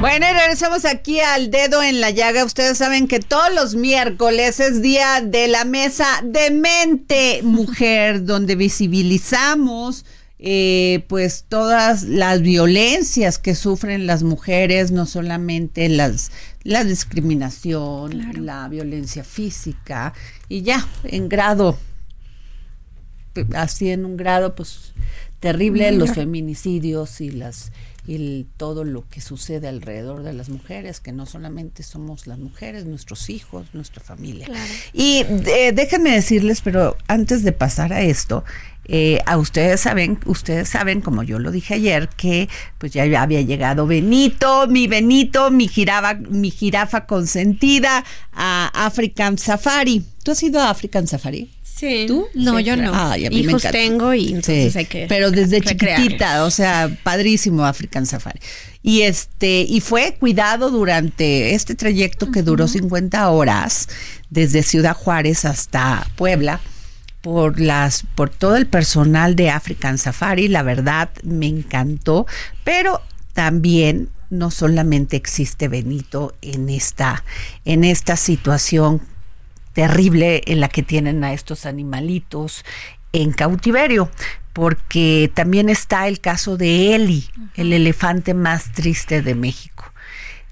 [0.00, 2.44] Bueno, y regresamos aquí al dedo en la llaga.
[2.44, 8.56] Ustedes saben que todos los miércoles es día de la mesa de mente mujer, donde
[8.56, 10.04] visibilizamos
[10.46, 16.32] eh, pues todas las violencias que sufren las mujeres, no solamente las,
[16.64, 20.12] la discriminación, la violencia física,
[20.50, 21.78] y ya en grado,
[23.54, 24.92] así en un grado pues
[25.40, 27.72] terrible, los feminicidios y las
[28.06, 32.84] y todo lo que sucede alrededor de las mujeres, que no solamente somos las mujeres,
[32.84, 34.48] nuestros hijos, nuestra familia.
[34.92, 38.44] Y eh, déjenme decirles, pero antes de pasar a esto,
[38.86, 43.40] eh, a ustedes saben, ustedes saben, como yo lo dije ayer, que pues ya había
[43.40, 50.04] llegado Benito, mi Benito, mi jirafa, mi jirafa consentida a African Safari.
[50.22, 51.53] ¿Tú has ido a African Safari?
[51.74, 52.04] Sí.
[52.06, 52.28] ¿Tú?
[52.34, 53.16] No, yo no.
[53.16, 58.38] Hijos tengo y entonces hay que Pero desde chiquitita, o sea, padrísimo African Safari.
[58.82, 63.88] Y este y fue cuidado durante este trayecto que duró 50 horas
[64.30, 66.60] desde Ciudad Juárez hasta Puebla
[67.22, 72.26] por las por todo el personal de African Safari, la verdad me encantó,
[72.62, 73.00] pero
[73.32, 77.24] también no solamente existe Benito en esta
[77.64, 79.00] en esta situación
[79.74, 82.64] terrible en la que tienen a estos animalitos
[83.12, 84.10] en cautiverio,
[84.54, 89.92] porque también está el caso de Eli, el elefante más triste de México.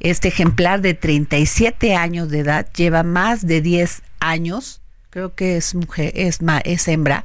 [0.01, 4.83] Este ejemplar de 37 años de edad lleva más de 10 años
[5.13, 7.23] creo que es mujer, es, es hembra,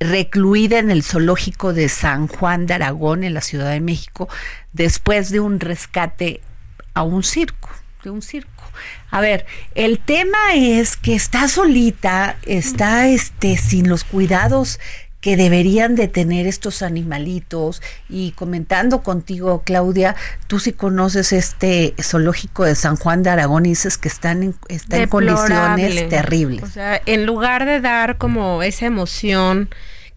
[0.00, 4.28] recluida en el zoológico de San Juan de Aragón, en la Ciudad de México,
[4.72, 6.40] después de un rescate
[6.92, 7.70] a un circo,
[8.02, 8.59] de un circo.
[9.10, 14.78] A ver, el tema es que está solita, está este sin los cuidados
[15.20, 20.16] que deberían de tener estos animalitos y comentando contigo Claudia,
[20.46, 24.54] tú sí conoces este zoológico de San Juan de Aragón y dices que están en,
[24.68, 26.62] está en condiciones terribles.
[26.62, 29.68] O sea, en lugar de dar como esa emoción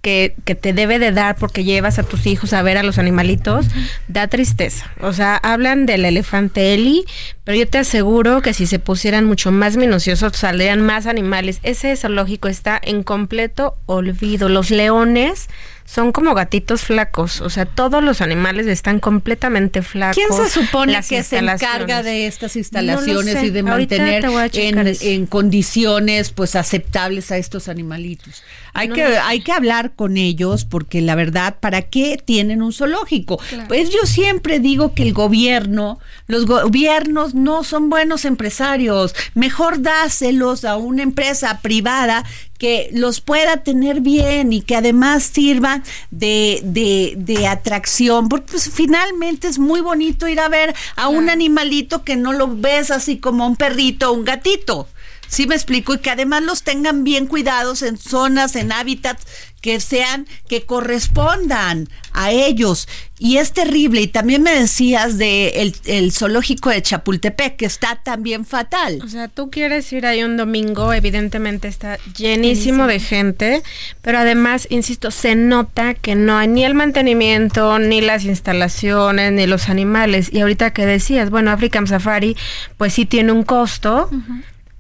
[0.04, 3.00] que, que, te debe de dar porque llevas a tus hijos a ver a los
[3.00, 3.68] animalitos,
[4.10, 4.92] da tristeza.
[5.02, 7.06] O sea, hablan del elefante Eli,
[7.46, 11.60] pero yo te aseguro que si se pusieran mucho más minuciosos saldrían más animales.
[11.63, 14.50] Ese zoológico está en completo olvido.
[14.50, 15.48] Los leones
[15.86, 20.15] son como gatitos flacos, o sea, todos los animales están completamente flacos.
[20.15, 26.56] ¿Quién se supone que se encarga de estas instalaciones y de mantener en, condiciones pues
[26.56, 28.43] aceptables a estos animalitos?
[28.74, 33.39] Hay que hay que hablar con ellos porque la verdad, ¿para qué tienen un zoológico?
[33.67, 40.65] Pues yo siempre digo que el gobierno, los gobiernos no son buenos empresarios, mejor dáselos
[40.65, 42.24] a una empresa privada
[42.63, 48.71] que los pueda tener bien y que además sirvan de, de, de atracción, porque pues,
[48.73, 53.17] finalmente es muy bonito ir a ver a un animalito que no lo ves así
[53.17, 54.88] como un perrito o un gatito.
[55.34, 59.26] Sí me explico y que además los tengan bien cuidados en zonas, en hábitats
[59.63, 62.88] que sean, que correspondan a ellos.
[63.17, 64.02] Y es terrible.
[64.02, 69.00] Y también me decías de el, zoológico de Chapultepec, que está también fatal.
[69.04, 73.63] O sea, tú quieres ir ahí un domingo, evidentemente está llenísimo, de gente,
[74.04, 79.48] pero además, insisto, se nota que no hay ni el mantenimiento, ni las instalaciones, ni
[79.48, 80.30] los animales.
[80.32, 82.38] Y ahorita que decías, bueno, African Safari,
[82.78, 84.12] pues sí tiene un costo.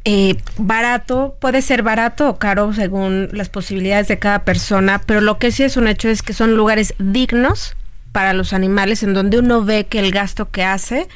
[0.05, 5.37] Eh, barato, puede ser barato o caro según las posibilidades de cada persona, pero lo
[5.37, 7.75] que sí es un hecho es que son lugares dignos
[8.11, 11.07] para los animales en donde uno ve que el gasto que hace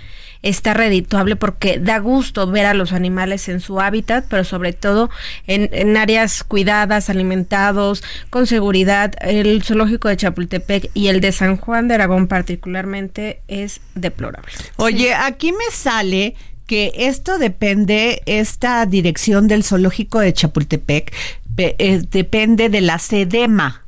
[0.41, 5.09] está redituable porque da gusto ver a los animales en su hábitat, pero sobre todo
[5.47, 9.13] en, en, áreas cuidadas, alimentados, con seguridad.
[9.19, 14.51] El zoológico de Chapultepec y el de San Juan de Aragón particularmente es deplorable.
[14.77, 16.35] Oye, aquí me sale
[16.67, 21.13] que esto depende, esta dirección del zoológico de Chapultepec
[21.57, 23.85] eh, depende de la SEDEMA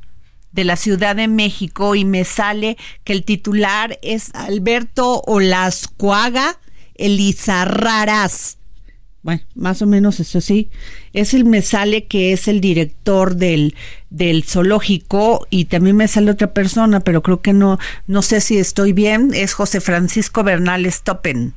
[0.50, 6.58] de la Ciudad de México y me sale que el titular es Alberto Olascuaga
[6.96, 8.58] Elizarraras.
[9.22, 10.70] Bueno, más o menos eso sí.
[11.12, 13.74] Es el me sale que es el director del,
[14.08, 18.56] del zoológico y también me sale otra persona, pero creo que no, no sé si
[18.56, 19.30] estoy bien.
[19.34, 21.54] Es José Francisco Bernal Stoppen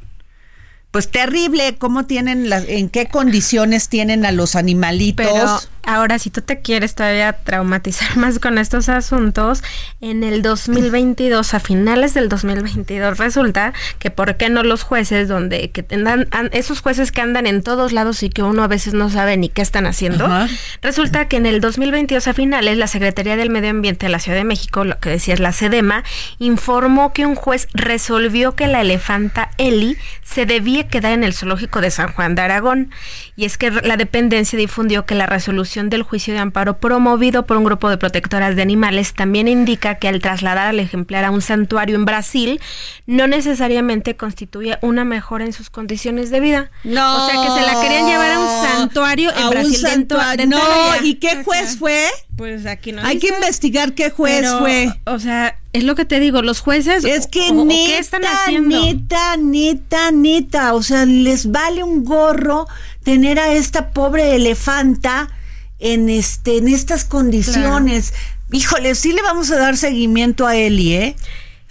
[0.93, 5.25] pues terrible cómo tienen las, en qué condiciones tienen a los animalitos.
[5.25, 9.63] Pero ahora si tú te quieres todavía traumatizar más con estos asuntos,
[10.01, 15.71] en el 2022, a finales del 2022, resulta que por qué no los jueces donde
[15.71, 19.09] que andan, esos jueces que andan en todos lados y que uno a veces no
[19.09, 20.29] sabe ni qué están haciendo,
[20.83, 24.37] resulta que en el 2022 a finales la Secretaría del Medio Ambiente de la Ciudad
[24.37, 26.03] de México, lo que decía es la SEDEMA,
[26.37, 31.81] informó que un juez resolvió que la elefanta Eli se debía quedar en el zoológico
[31.81, 32.91] de San Juan de Aragón.
[33.35, 37.57] Y es que la dependencia difundió que la resolución del juicio de amparo promovido por
[37.57, 41.41] un grupo de protectoras de animales también indica que al trasladar al ejemplar a un
[41.41, 42.59] santuario en Brasil
[43.05, 46.71] no necesariamente constituye una mejora en sus condiciones de vida.
[46.83, 47.25] No.
[47.25, 49.71] O sea, que se la querían llevar a un santuario en a Brasil.
[49.71, 50.47] Un santuario.
[50.47, 50.59] no,
[51.03, 52.07] ¿y qué juez fue?
[52.37, 54.91] Pues aquí no Hay que investigar qué juez fue.
[55.05, 57.05] O sea, es lo que te digo, los jueces.
[57.05, 58.83] Es que neta, ¿qué están haciendo?
[58.83, 60.73] neta, neta, neta.
[60.73, 62.67] O sea, les vale un gorro
[63.03, 65.29] tener a esta pobre elefanta
[65.79, 68.13] en este, en estas condiciones.
[68.51, 71.15] Híjole, sí le vamos a dar seguimiento a Eli, ¿eh?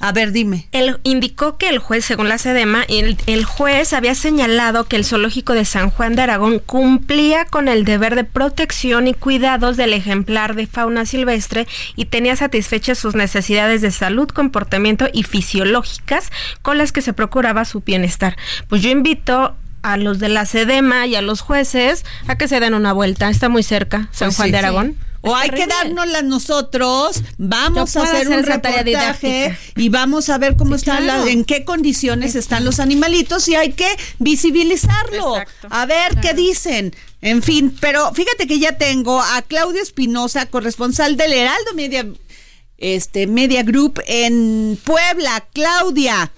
[0.03, 0.67] A ver, dime.
[0.73, 5.05] Él indicó que el juez, según la SEDEMA, el, el, juez había señalado que el
[5.05, 9.93] zoológico de San Juan de Aragón cumplía con el deber de protección y cuidados del
[9.93, 16.33] ejemplar de fauna silvestre y tenía satisfechas sus necesidades de salud, comportamiento y fisiológicas
[16.63, 18.37] con las que se procuraba su bienestar.
[18.67, 22.59] Pues yo invito a los de la SEDEMA y a los jueces a que se
[22.59, 23.31] den una vuelta.
[23.31, 24.97] Está muy cerca, San Pues Juan sí, de Aragón.
[25.25, 30.57] O hay que dárnosla nosotros, vamos a hacer hacer un reportaje y vamos a ver
[30.57, 31.25] cómo están claro.
[31.25, 35.37] la- en qué condiciones están los animalitos y hay que visibilizarlo.
[35.39, 35.69] Exacto.
[35.71, 36.95] A ver qué dicen.
[37.21, 42.05] En fin, pero fíjate que ya tengo a Claudia Espinosa, corresponsal del Heraldo Media
[42.79, 45.47] este Media Group en Puebla.
[45.53, 46.33] Claudia,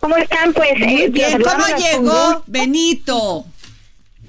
[0.00, 0.52] ¿Cómo están?
[0.52, 2.44] Pues muy eh, bien, ¿cómo llegó.
[2.46, 3.46] Benito?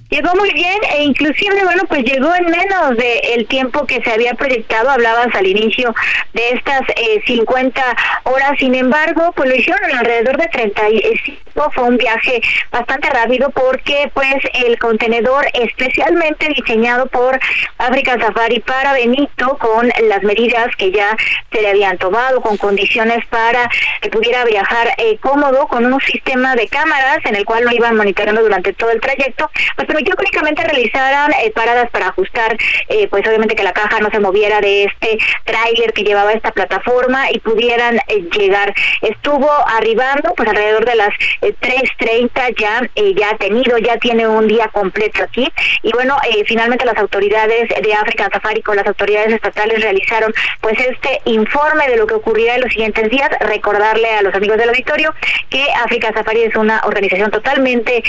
[0.10, 4.36] Llegó muy bien e inclusive, bueno, pues llegó en menos del tiempo que se había
[4.36, 5.94] proyectado, hablabas al inicio
[6.34, 7.82] de estas eh, 50
[8.24, 12.42] horas, sin embargo, pues lo hicieron alrededor de 35, fue un viaje
[12.72, 14.36] bastante rápido porque pues
[14.66, 17.40] el contenedor especialmente diseñado por
[17.78, 21.18] África Safari para Benito con las medidas que ya
[21.52, 23.70] se le habían tomado, con condiciones para
[24.02, 27.96] que pudiera viajar eh, cómodo, con un sistema de cámaras en el cual lo iban
[27.96, 32.58] monitoreando durante todo el trayecto, pues permitió únicamente realizaran eh, paradas para ajustar,
[32.90, 36.52] eh, pues obviamente que la caja no se moviera de este tráiler que llevaba esta
[36.52, 38.74] plataforma y pudieran eh, llegar.
[39.02, 41.10] Estuvo arribando pues alrededor de las
[41.42, 42.82] eh, 3.30 ya,
[43.16, 45.48] ya ha tenido, ya tiene un día completo aquí
[45.84, 51.22] y bueno, finalmente las autoridades de África Safari con las autoridades estatales realizaron pues este
[51.26, 55.14] informe de lo que ocurrirá en los siguientes días, recordarle a los amigos del auditorio
[55.50, 58.04] que África Safari es una organización totalmente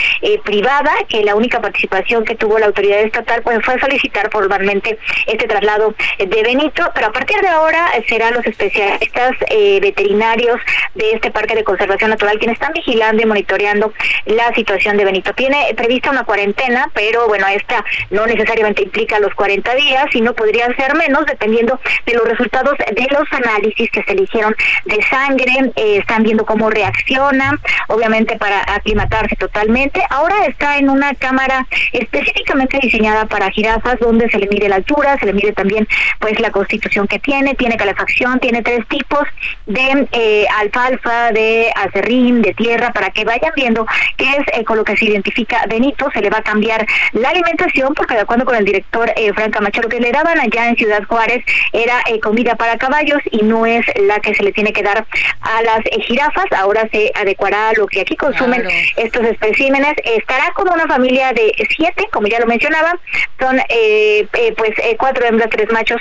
[0.45, 1.76] privada, que la única participación
[2.25, 7.13] que tuvo la autoridad estatal pues fue solicitar formalmente este traslado de Benito, pero a
[7.13, 10.61] partir de ahora eh, serán los especialistas eh, veterinarios
[10.95, 13.93] de este parque de conservación natural quienes están vigilando y monitoreando
[14.27, 15.35] la situación de Benito.
[15.35, 20.67] Tiene prevista una cuarentena, pero bueno, esta no necesariamente implica los 40 días, sino podría
[20.77, 24.55] ser menos dependiendo de los resultados de los análisis que se le hicieron
[24.85, 27.59] de sangre, eh, están viendo cómo reacciona,
[27.89, 30.03] obviamente para aclimatarse totalmente.
[30.11, 35.19] Ahora está en una cámara específicamente diseñada para jirafas donde se le mide la altura,
[35.19, 35.87] se le mide también
[36.19, 39.27] pues la constitución que tiene, tiene calefacción, tiene tres tipos
[39.67, 43.87] de eh, alfalfa, de acerrín, de tierra, para que vayan viendo
[44.17, 47.31] qué es eh, con lo que se identifica Benito, se le va a cambiar la
[47.31, 50.69] alimentación, porque de acuerdo con el director eh, Frank Camacho, lo que le daban allá
[50.69, 54.53] en Ciudad Juárez era eh, comida para caballos y no es la que se le
[54.53, 55.07] tiene que dar
[55.41, 58.71] a las jirafas, ahora se adecuará a lo que aquí consumen Claro.
[58.97, 62.99] estos especímenes, estará con una familia de siete, como ya lo mencionaba,
[63.41, 66.01] son eh, eh, pues eh, cuatro hembras, tres machos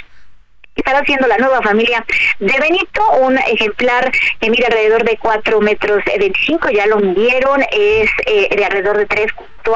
[0.76, 2.06] estará siendo la nueva familia
[2.40, 7.62] de Benito, un ejemplar que mide alrededor de 4 metros eh, 25, ya lo midieron,
[7.72, 9.32] es eh, de alrededor de 3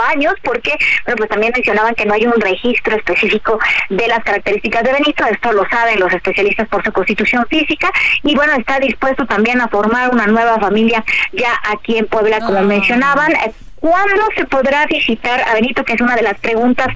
[0.09, 0.75] años, porque
[1.05, 3.57] bueno, pues también mencionaban que no hay un registro específico
[3.89, 7.89] de las características de Benito, esto lo saben los especialistas por su constitución física,
[8.23, 12.59] y bueno, está dispuesto también a formar una nueva familia ya aquí en Puebla, como
[12.59, 12.63] Ah.
[12.63, 13.33] mencionaban.
[13.79, 15.83] ¿Cuándo se podrá visitar a Benito?
[15.85, 16.87] Que es una de las preguntas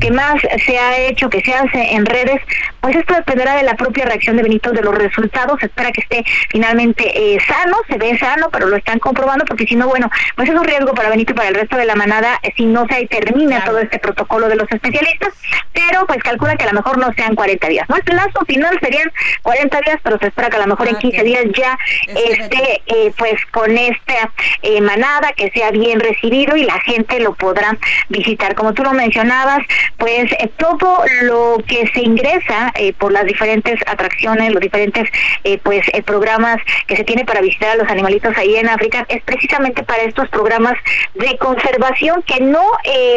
[0.00, 0.34] que más
[0.66, 2.40] se ha hecho, que se hace en redes.
[2.80, 5.60] Pues esto dependerá de la propia reacción de Benito, de los resultados.
[5.60, 9.66] Se espera que esté finalmente eh, sano, se ve sano, pero lo están comprobando porque
[9.66, 11.94] si no, bueno, pues es un riesgo para Benito y para el resto de la
[11.94, 13.72] manada eh, si no se termina Claro.
[13.72, 15.32] todo este protocolo de los especialistas.
[15.72, 17.88] Pero pues calcula que a lo mejor no sean 40 días.
[17.88, 17.96] ¿no?
[17.96, 19.10] El plazo final serían
[19.42, 21.24] 40 días, pero se espera que a lo mejor en Ah, 15 ok.
[21.24, 21.78] días ya
[22.08, 24.30] esté eh, pues con esta
[24.62, 26.00] eh, manada que sea bien
[26.32, 27.76] recibido y la gente lo podrá
[28.08, 28.54] visitar.
[28.54, 29.60] Como tú lo mencionabas,
[29.98, 35.08] pues eh, todo lo que se ingresa eh, por las diferentes atracciones, los diferentes
[35.44, 39.04] eh, pues eh, programas que se tiene para visitar a los animalitos ahí en África
[39.08, 40.74] es precisamente para estos programas
[41.14, 42.62] de conservación que no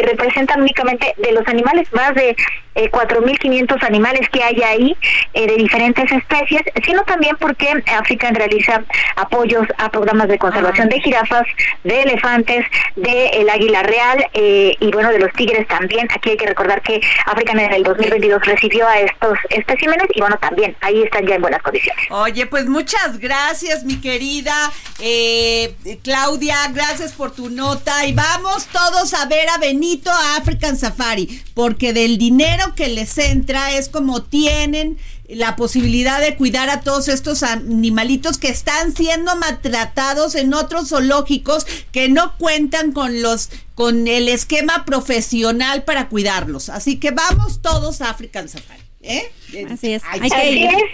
[0.04, 2.36] representan únicamente de los animales, más de
[2.74, 4.96] eh, 4.500 animales que hay ahí
[5.34, 8.82] de diferentes especies, sino también porque África realiza
[9.16, 11.46] apoyos a programas de conservación de jirafas,
[11.84, 16.08] de elefantes, de el águila real eh, y bueno, de los tigres también.
[16.14, 20.36] Aquí hay que recordar que África en el 2022 recibió a estos especímenes y bueno,
[20.38, 22.04] también ahí están ya en buenas condiciones.
[22.10, 29.14] Oye, pues muchas gracias, mi querida eh, Claudia, gracias por tu nota y vamos todos
[29.14, 34.22] a ver a Benito a African Safari, porque del dinero que les entra es como
[34.22, 34.98] tienen
[35.28, 41.66] la posibilidad de cuidar a todos estos animalitos que están siendo maltratados en otros zoológicos
[41.92, 46.68] que no cuentan con los con el esquema profesional para cuidarlos.
[46.68, 48.82] Así que vamos todos a African Safari.
[49.02, 49.30] ¿Eh?
[49.70, 50.02] Así es.
[50.08, 50.30] Hay que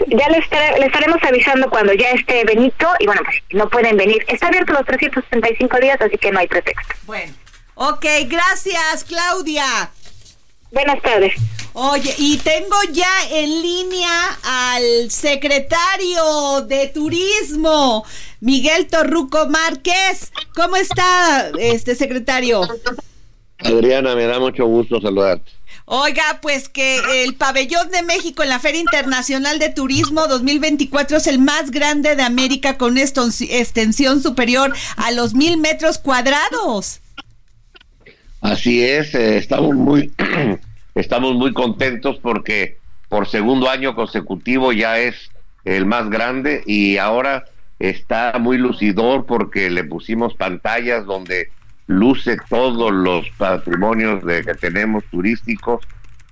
[0.09, 0.39] ya le,
[0.87, 4.25] estaremos avisando cuando ya esté Benito y bueno, pues no pueden venir.
[4.29, 6.95] Está abierto los 365 días, así que no hay pretexto.
[7.07, 7.33] Bueno,
[7.75, 9.91] ok, gracias Claudia.
[10.71, 11.35] Buenas tardes.
[11.75, 18.05] Oye, y tengo ya en línea al secretario de Turismo,
[18.41, 20.33] Miguel Torruco Márquez.
[20.55, 22.61] ¿Cómo está este secretario?
[23.59, 25.51] Adriana, me da mucho gusto saludarte.
[25.87, 31.27] Oiga, pues que el pabellón de México en la Feria Internacional de Turismo 2024 es
[31.27, 37.01] el más grande de América con extensión superior a los mil metros cuadrados.
[38.41, 40.13] Así es, eh, estamos muy
[40.95, 42.79] estamos muy contentos porque
[43.09, 45.33] por segundo año consecutivo ya es
[45.65, 47.45] el más grande y ahora
[47.79, 51.49] está muy lucidor porque le pusimos pantallas donde
[51.87, 55.81] luce todos los patrimonios de, que tenemos turísticos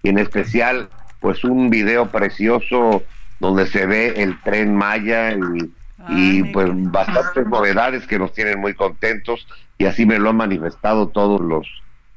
[0.03, 0.89] y en especial
[1.21, 3.03] pues un video precioso
[3.41, 5.73] donde se ve el tren Maya y,
[6.09, 9.47] y pues bastantes novedades que nos tienen muy contentos
[9.77, 11.67] y así me lo han manifestado todos los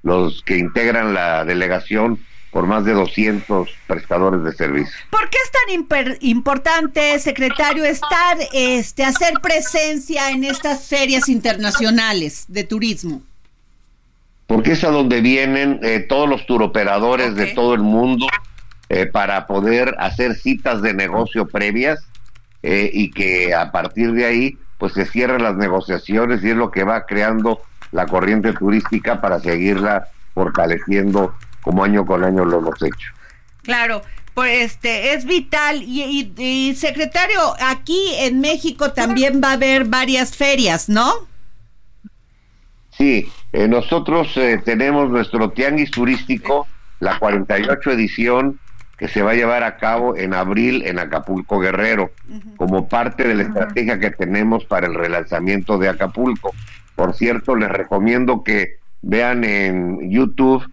[0.04, 2.20] los que integran la delegación
[2.54, 4.94] por más de 200 prestadores de servicio.
[5.10, 12.64] ¿Por qué es tan importante, secretario, estar, este, hacer presencia en estas ferias internacionales de
[12.64, 13.24] turismo?
[14.46, 18.28] Porque es a donde vienen eh, todos los turoperadores de todo el mundo
[18.90, 22.06] eh, para poder hacer citas de negocio previas
[22.62, 26.70] eh, y que a partir de ahí pues se cierren las negociaciones y es lo
[26.70, 31.34] que va creando la corriente turística para seguirla fortaleciendo
[31.64, 33.10] como año con año lo hemos hecho.
[33.64, 34.04] Claro,
[34.34, 40.90] pues este es vital y, secretario, aquí en México también va a haber varias ferias,
[40.90, 41.12] ¿no?
[42.92, 46.68] Sí, eh, nosotros eh, tenemos nuestro tianguis turístico,
[47.00, 48.60] la 48 edición
[48.98, 52.12] que se va a llevar a cabo en abril en Acapulco Guerrero,
[52.58, 56.54] como parte de la estrategia que tenemos para el relanzamiento de Acapulco.
[56.96, 60.64] Por cierto, les recomiendo que vean en YouTube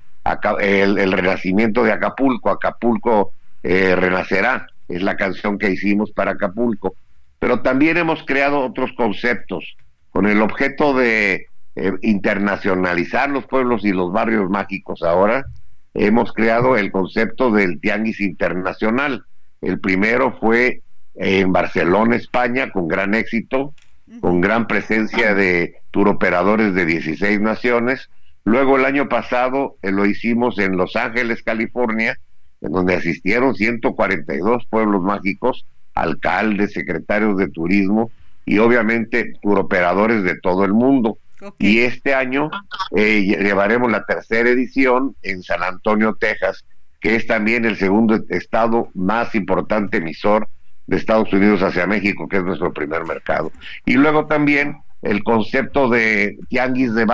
[0.60, 6.94] el, renacimiento de Acapulco, Acapulco eh, renacerá, es la canción que hicimos para Acapulco,
[7.38, 9.76] pero también hemos creado otros conceptos
[10.10, 15.46] con el objeto de eh, internacionalizar los pueblos y los barrios mágicos ahora,
[15.94, 19.24] hemos creado el concepto del tianguis internacional.
[19.60, 20.82] El primero fue
[21.14, 23.74] en Barcelona, España, con gran éxito,
[24.20, 28.10] con gran presencia de turoperadores de 16 naciones,
[28.50, 32.18] Luego el año pasado eh, lo hicimos en Los Ángeles, California,
[32.60, 38.10] en donde asistieron 142 pueblos mágicos, alcaldes, secretarios de turismo
[38.44, 41.18] y obviamente turoperadores de todo el mundo.
[41.60, 42.50] Y este año
[42.96, 46.64] eh, llevaremos la tercera edición en San Antonio, Texas,
[47.00, 50.48] que es también el segundo estado más importante emisor
[50.88, 53.52] de Estados Unidos hacia México, que es nuestro primer mercado.
[53.86, 57.06] Y luego también el concepto de tianguis de,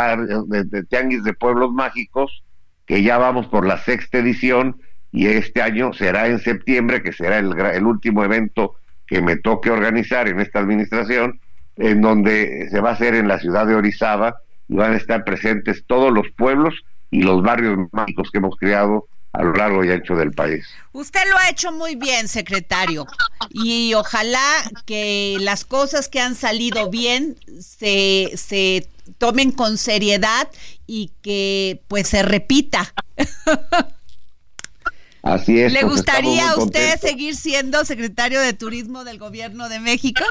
[0.64, 2.42] de, tianguis de pueblos mágicos,
[2.84, 4.80] que ya vamos por la sexta edición
[5.12, 8.74] y este año será en septiembre, que será el, el último evento
[9.06, 11.40] que me toque organizar en esta administración,
[11.76, 14.36] en donde se va a hacer en la ciudad de Orizaba
[14.68, 16.74] y van a estar presentes todos los pueblos
[17.10, 19.06] y los barrios mágicos que hemos creado
[19.36, 20.66] a lo largo y ancho del país.
[20.92, 23.06] Usted lo ha hecho muy bien, secretario,
[23.50, 24.40] y ojalá
[24.86, 30.48] que las cosas que han salido bien se, se tomen con seriedad
[30.86, 32.94] y que pues se repita.
[35.22, 35.72] Así es.
[35.72, 40.24] ¿Le gustaría a usted seguir siendo secretario de Turismo del Gobierno de México?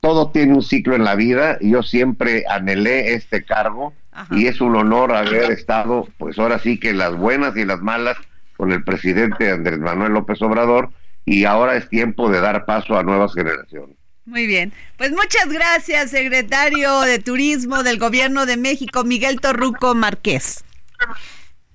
[0.00, 3.94] Todo tiene un ciclo en la vida y yo siempre anhelé este cargo
[4.30, 8.16] y es un honor haber estado, pues ahora sí que las buenas y las malas
[8.56, 10.90] con el presidente Andrés Manuel López Obrador
[11.24, 13.96] y ahora es tiempo de dar paso a nuevas generaciones.
[14.26, 20.64] Muy bien, pues muchas gracias, secretario de Turismo del Gobierno de México, Miguel Torruco Márquez.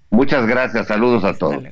[0.10, 1.64] Muchas gracias, saludos a todos.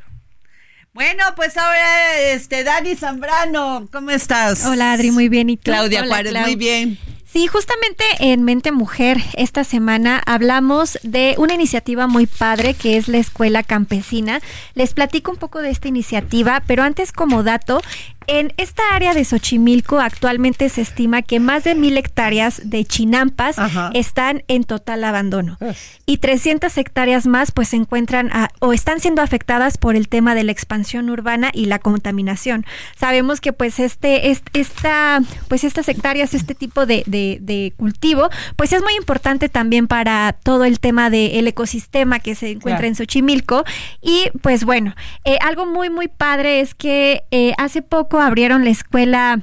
[0.93, 4.65] Bueno, pues ahora, este, Dani Zambrano, ¿cómo estás?
[4.65, 5.49] Hola, Adri, muy bien.
[5.49, 5.65] ¿Y tú?
[5.65, 6.97] Claudia Juárez, muy bien.
[7.29, 13.09] Sí, justamente en Mente Mujer esta semana hablamos de una iniciativa muy padre que es
[13.09, 14.39] la Escuela Campesina.
[14.75, 17.81] Les platico un poco de esta iniciativa, pero antes como dato,
[18.27, 23.55] en esta área de Xochimilco actualmente se estima que más de mil hectáreas de chinampas
[23.93, 25.57] están en total abandono.
[26.05, 30.43] Y 300 hectáreas más pues se encuentran o están siendo afectadas por el tema de
[30.43, 32.65] la expansión urbana y la contaminación.
[32.97, 38.81] Sabemos que pues este, esta, pues estas hectáreas, este tipo de, de, cultivo pues es
[38.81, 43.63] muy importante también para todo el tema del ecosistema que se encuentra en Xochimilco.
[44.01, 48.69] Y pues bueno, eh, algo muy muy padre es que eh, hace poco abrieron la
[48.69, 49.39] escuela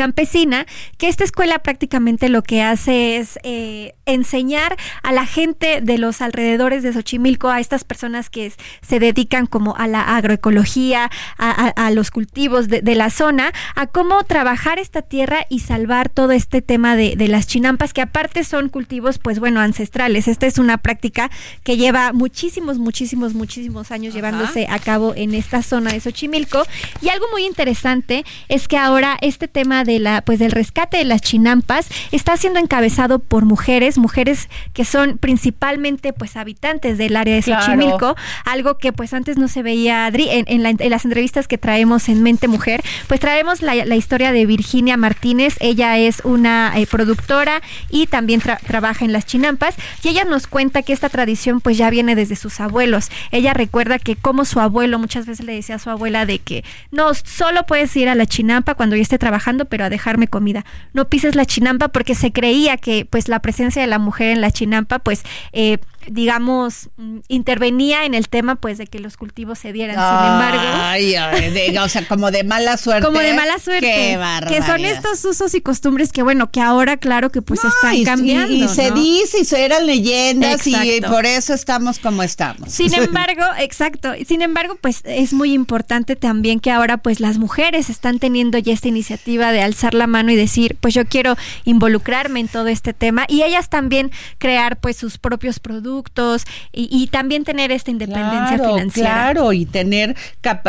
[0.00, 0.64] campesina,
[0.96, 6.22] que esta escuela prácticamente lo que hace es eh, enseñar a la gente de los
[6.22, 12.10] alrededores de Xochimilco, a estas personas que se dedican como a la agroecología, a, los
[12.10, 17.14] cultivos de, la zona, a cómo trabajar esta tierra y salvar todo este tema de,
[17.28, 20.28] las chinampas, que aparte son cultivos, pues bueno, ancestrales.
[20.28, 21.30] Esta es una práctica
[21.62, 26.62] que lleva muchísimos, muchísimos, muchísimos años llevándose a cabo en esta zona de Xochimilco.
[27.02, 31.04] Y algo muy interesante es que ahora este tema de la pues del rescate de
[31.04, 37.34] las chinampas está siendo encabezado por mujeres, mujeres que son principalmente pues habitantes del área
[37.34, 42.08] de Xochimilco, algo que pues antes no se veía Adri en, las entrevistas que traemos
[42.08, 47.60] en Mente Mujer, pues traemos la, historia de Virginia Martínez, ella es una eh, productora
[47.90, 51.90] y también trabaja en las chinampas y ella nos cuenta que esta tradición pues ya
[51.90, 53.10] viene desde sus abuelos.
[53.30, 56.64] Ella recuerda que como su abuelo muchas veces le decía a su abuela de que
[56.90, 60.66] no solo puedes ir a la chinampa cuando yo esté trabajando, pero a dejarme comida.
[60.92, 64.42] No pises la chinampa porque se creía que pues la presencia de la mujer en
[64.42, 69.58] la chinampa pues eh, digamos, mm, intervenía en el tema, pues, de que los cultivos
[69.58, 69.96] se dieran.
[69.96, 70.62] Sin embargo.
[70.62, 71.14] Ay,
[71.76, 73.06] o sea, como de mala suerte.
[73.10, 73.80] Como de mala suerte.
[73.80, 78.04] Qué que son estos usos y costumbres que, bueno, que ahora, claro, que pues están
[78.04, 78.52] cambiando.
[78.52, 82.72] Y, se dice y eran leyendas y por eso estamos como estamos.
[82.72, 84.12] Sin embargo, exacto.
[84.26, 88.72] Sin embargo, pues es muy importante también que ahora, pues, las mujeres están teniendo ya
[88.72, 92.92] esta iniciativa de alzar la mano y decir, pues, yo quiero involucrarme en todo este
[92.92, 95.89] tema y ellas también crear, pues, sus propios productos
[96.72, 99.10] y, también tener esta independencia financiera.
[99.10, 100.16] Claro, y tener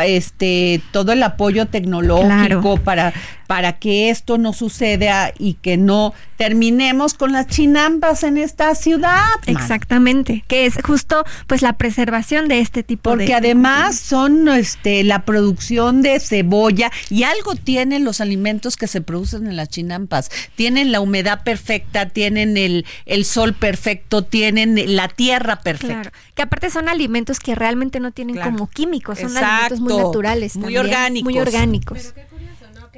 [0.06, 3.14] este todo el apoyo tecnológico para
[3.52, 9.26] para que esto no suceda y que no terminemos con las chinambas en esta ciudad.
[9.46, 14.48] Exactamente, que es justo pues la preservación de este tipo Porque de Porque además son
[14.48, 19.68] este la producción de cebolla y algo tienen los alimentos que se producen en las
[19.68, 20.32] chinampas.
[20.56, 26.04] Tienen la humedad perfecta, tienen el, el sol perfecto, tienen la tierra perfecta.
[26.04, 30.56] Claro, que aparte son alimentos que realmente no tienen como químicos, son alimentos muy naturales,
[30.56, 31.26] muy orgánicos.
[31.26, 32.14] Muy orgánicos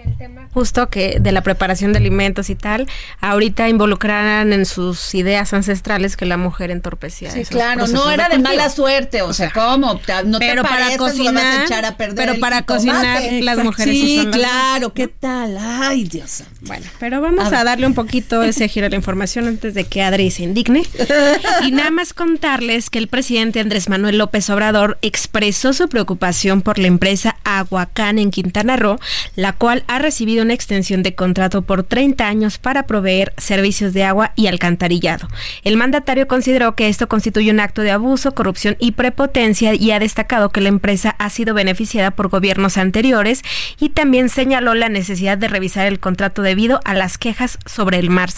[0.06, 2.88] el tema justo que de la preparación de alimentos y tal,
[3.20, 7.32] ahorita involucraran en sus ideas ancestrales que la mujer entorpecía.
[7.32, 10.00] Sí, claro, no era de, mala suerte, o, sea, ¿cómo?
[10.26, 15.58] No pero para cocinar, pero para cocinar las mujeres Sí, claro, ¿qué tal?
[15.60, 16.44] Ay, Dios.
[16.62, 20.02] Bueno, pero vamos a, darle un poquito ese giro a la información antes de que
[20.02, 20.84] Adri se indigne.
[21.64, 26.78] y nada más contarles que el presidente Andrés Manuel López Obrador expresó su preocupación por
[26.78, 29.00] la empresa Aguacán en Quintana Roo,
[29.36, 34.04] la cual ha recibido una extensión de contrato por 30 años para proveer servicios de
[34.04, 35.28] agua y alcantarillado.
[35.64, 40.00] El mandatario consideró que esto constituye un acto de abuso, corrupción y prepotencia y ha
[40.00, 43.44] destacado que la empresa ha sido beneficiada por gobiernos anteriores
[43.80, 48.10] y también señaló la necesidad de revisar el contrato debido a las quejas sobre el
[48.10, 48.32] mal,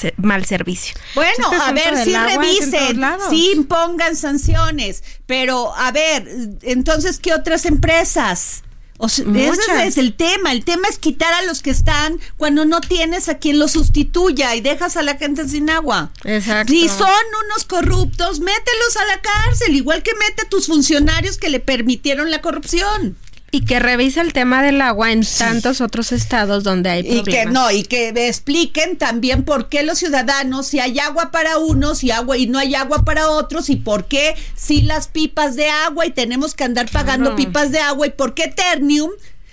[0.45, 0.95] servicio.
[1.15, 6.27] Bueno, este a ver, si revisen, si impongan sanciones, pero a ver,
[6.63, 8.64] entonces, ¿qué otras empresas?
[8.97, 9.23] O ese
[9.85, 10.51] es el tema.
[10.51, 14.55] El tema es quitar a los que están cuando no tienes a quien los sustituya
[14.55, 16.11] y dejas a la gente sin agua.
[16.23, 16.71] Exacto.
[16.71, 17.09] Si son
[17.45, 22.31] unos corruptos, mételos a la cárcel, igual que mete a tus funcionarios que le permitieron
[22.31, 23.17] la corrupción
[23.55, 27.27] y que revise el tema del agua en tantos otros estados donde hay problemas.
[27.27, 31.57] Y que no, y que expliquen también por qué los ciudadanos, si hay agua para
[31.57, 35.55] unos y agua y no hay agua para otros, y por qué si las pipas
[35.55, 39.09] de agua y tenemos que andar pagando pipas de agua, y por qué Ternium,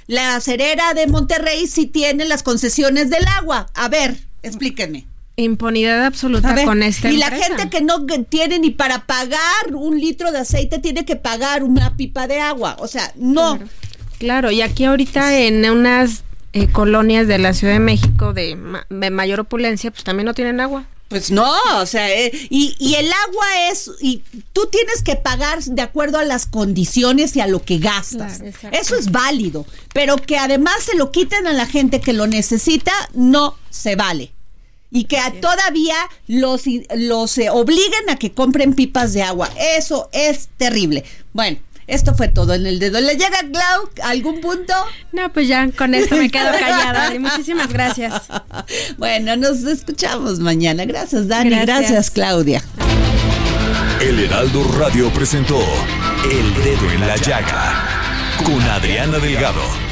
[0.09, 3.68] la cerera de Monterrey, sí tiene las concesiones del agua.
[3.74, 5.07] A ver, explíquenme.
[5.36, 7.12] Impunidad absoluta con este.
[7.12, 11.14] Y la gente que no tiene ni para pagar un litro de aceite tiene que
[11.14, 12.76] pagar una pipa de agua.
[12.80, 13.59] O sea, no.
[13.59, 13.70] Claro,
[14.23, 18.57] y aquí ahorita en unas eh, colonias de la Ciudad de México de,
[19.11, 20.85] mayor opulencia, pues también no tienen agua.
[21.09, 25.62] Pues no, o sea, eh, y, y, el agua es, y tú tienes que pagar
[25.62, 28.41] de acuerdo a las condiciones y a lo que gastas.
[28.70, 32.93] Eso es válido, pero que además se lo quiten a la gente que lo necesita,
[33.12, 34.31] no se vale.
[34.91, 35.97] Y que todavía
[36.29, 36.62] los,
[36.97, 39.51] los eh, obliguen a que compren pipas de agua.
[39.77, 41.05] Eso es terrible.
[41.33, 43.01] Bueno, esto fue todo en el dedo.
[43.01, 44.72] ¿Le llega Clau algún punto?
[45.12, 47.14] No, pues ya con esto me quedo callada.
[47.14, 48.22] Y muchísimas gracias.
[48.99, 50.85] Bueno, nos escuchamos mañana.
[50.85, 51.51] Gracias, Dani.
[51.51, 52.62] Gracias, Claudia.
[54.01, 55.61] El Heraldo Radio presentó
[56.24, 57.89] El Dedo en la Llaga
[58.45, 59.91] con Adriana Delgado.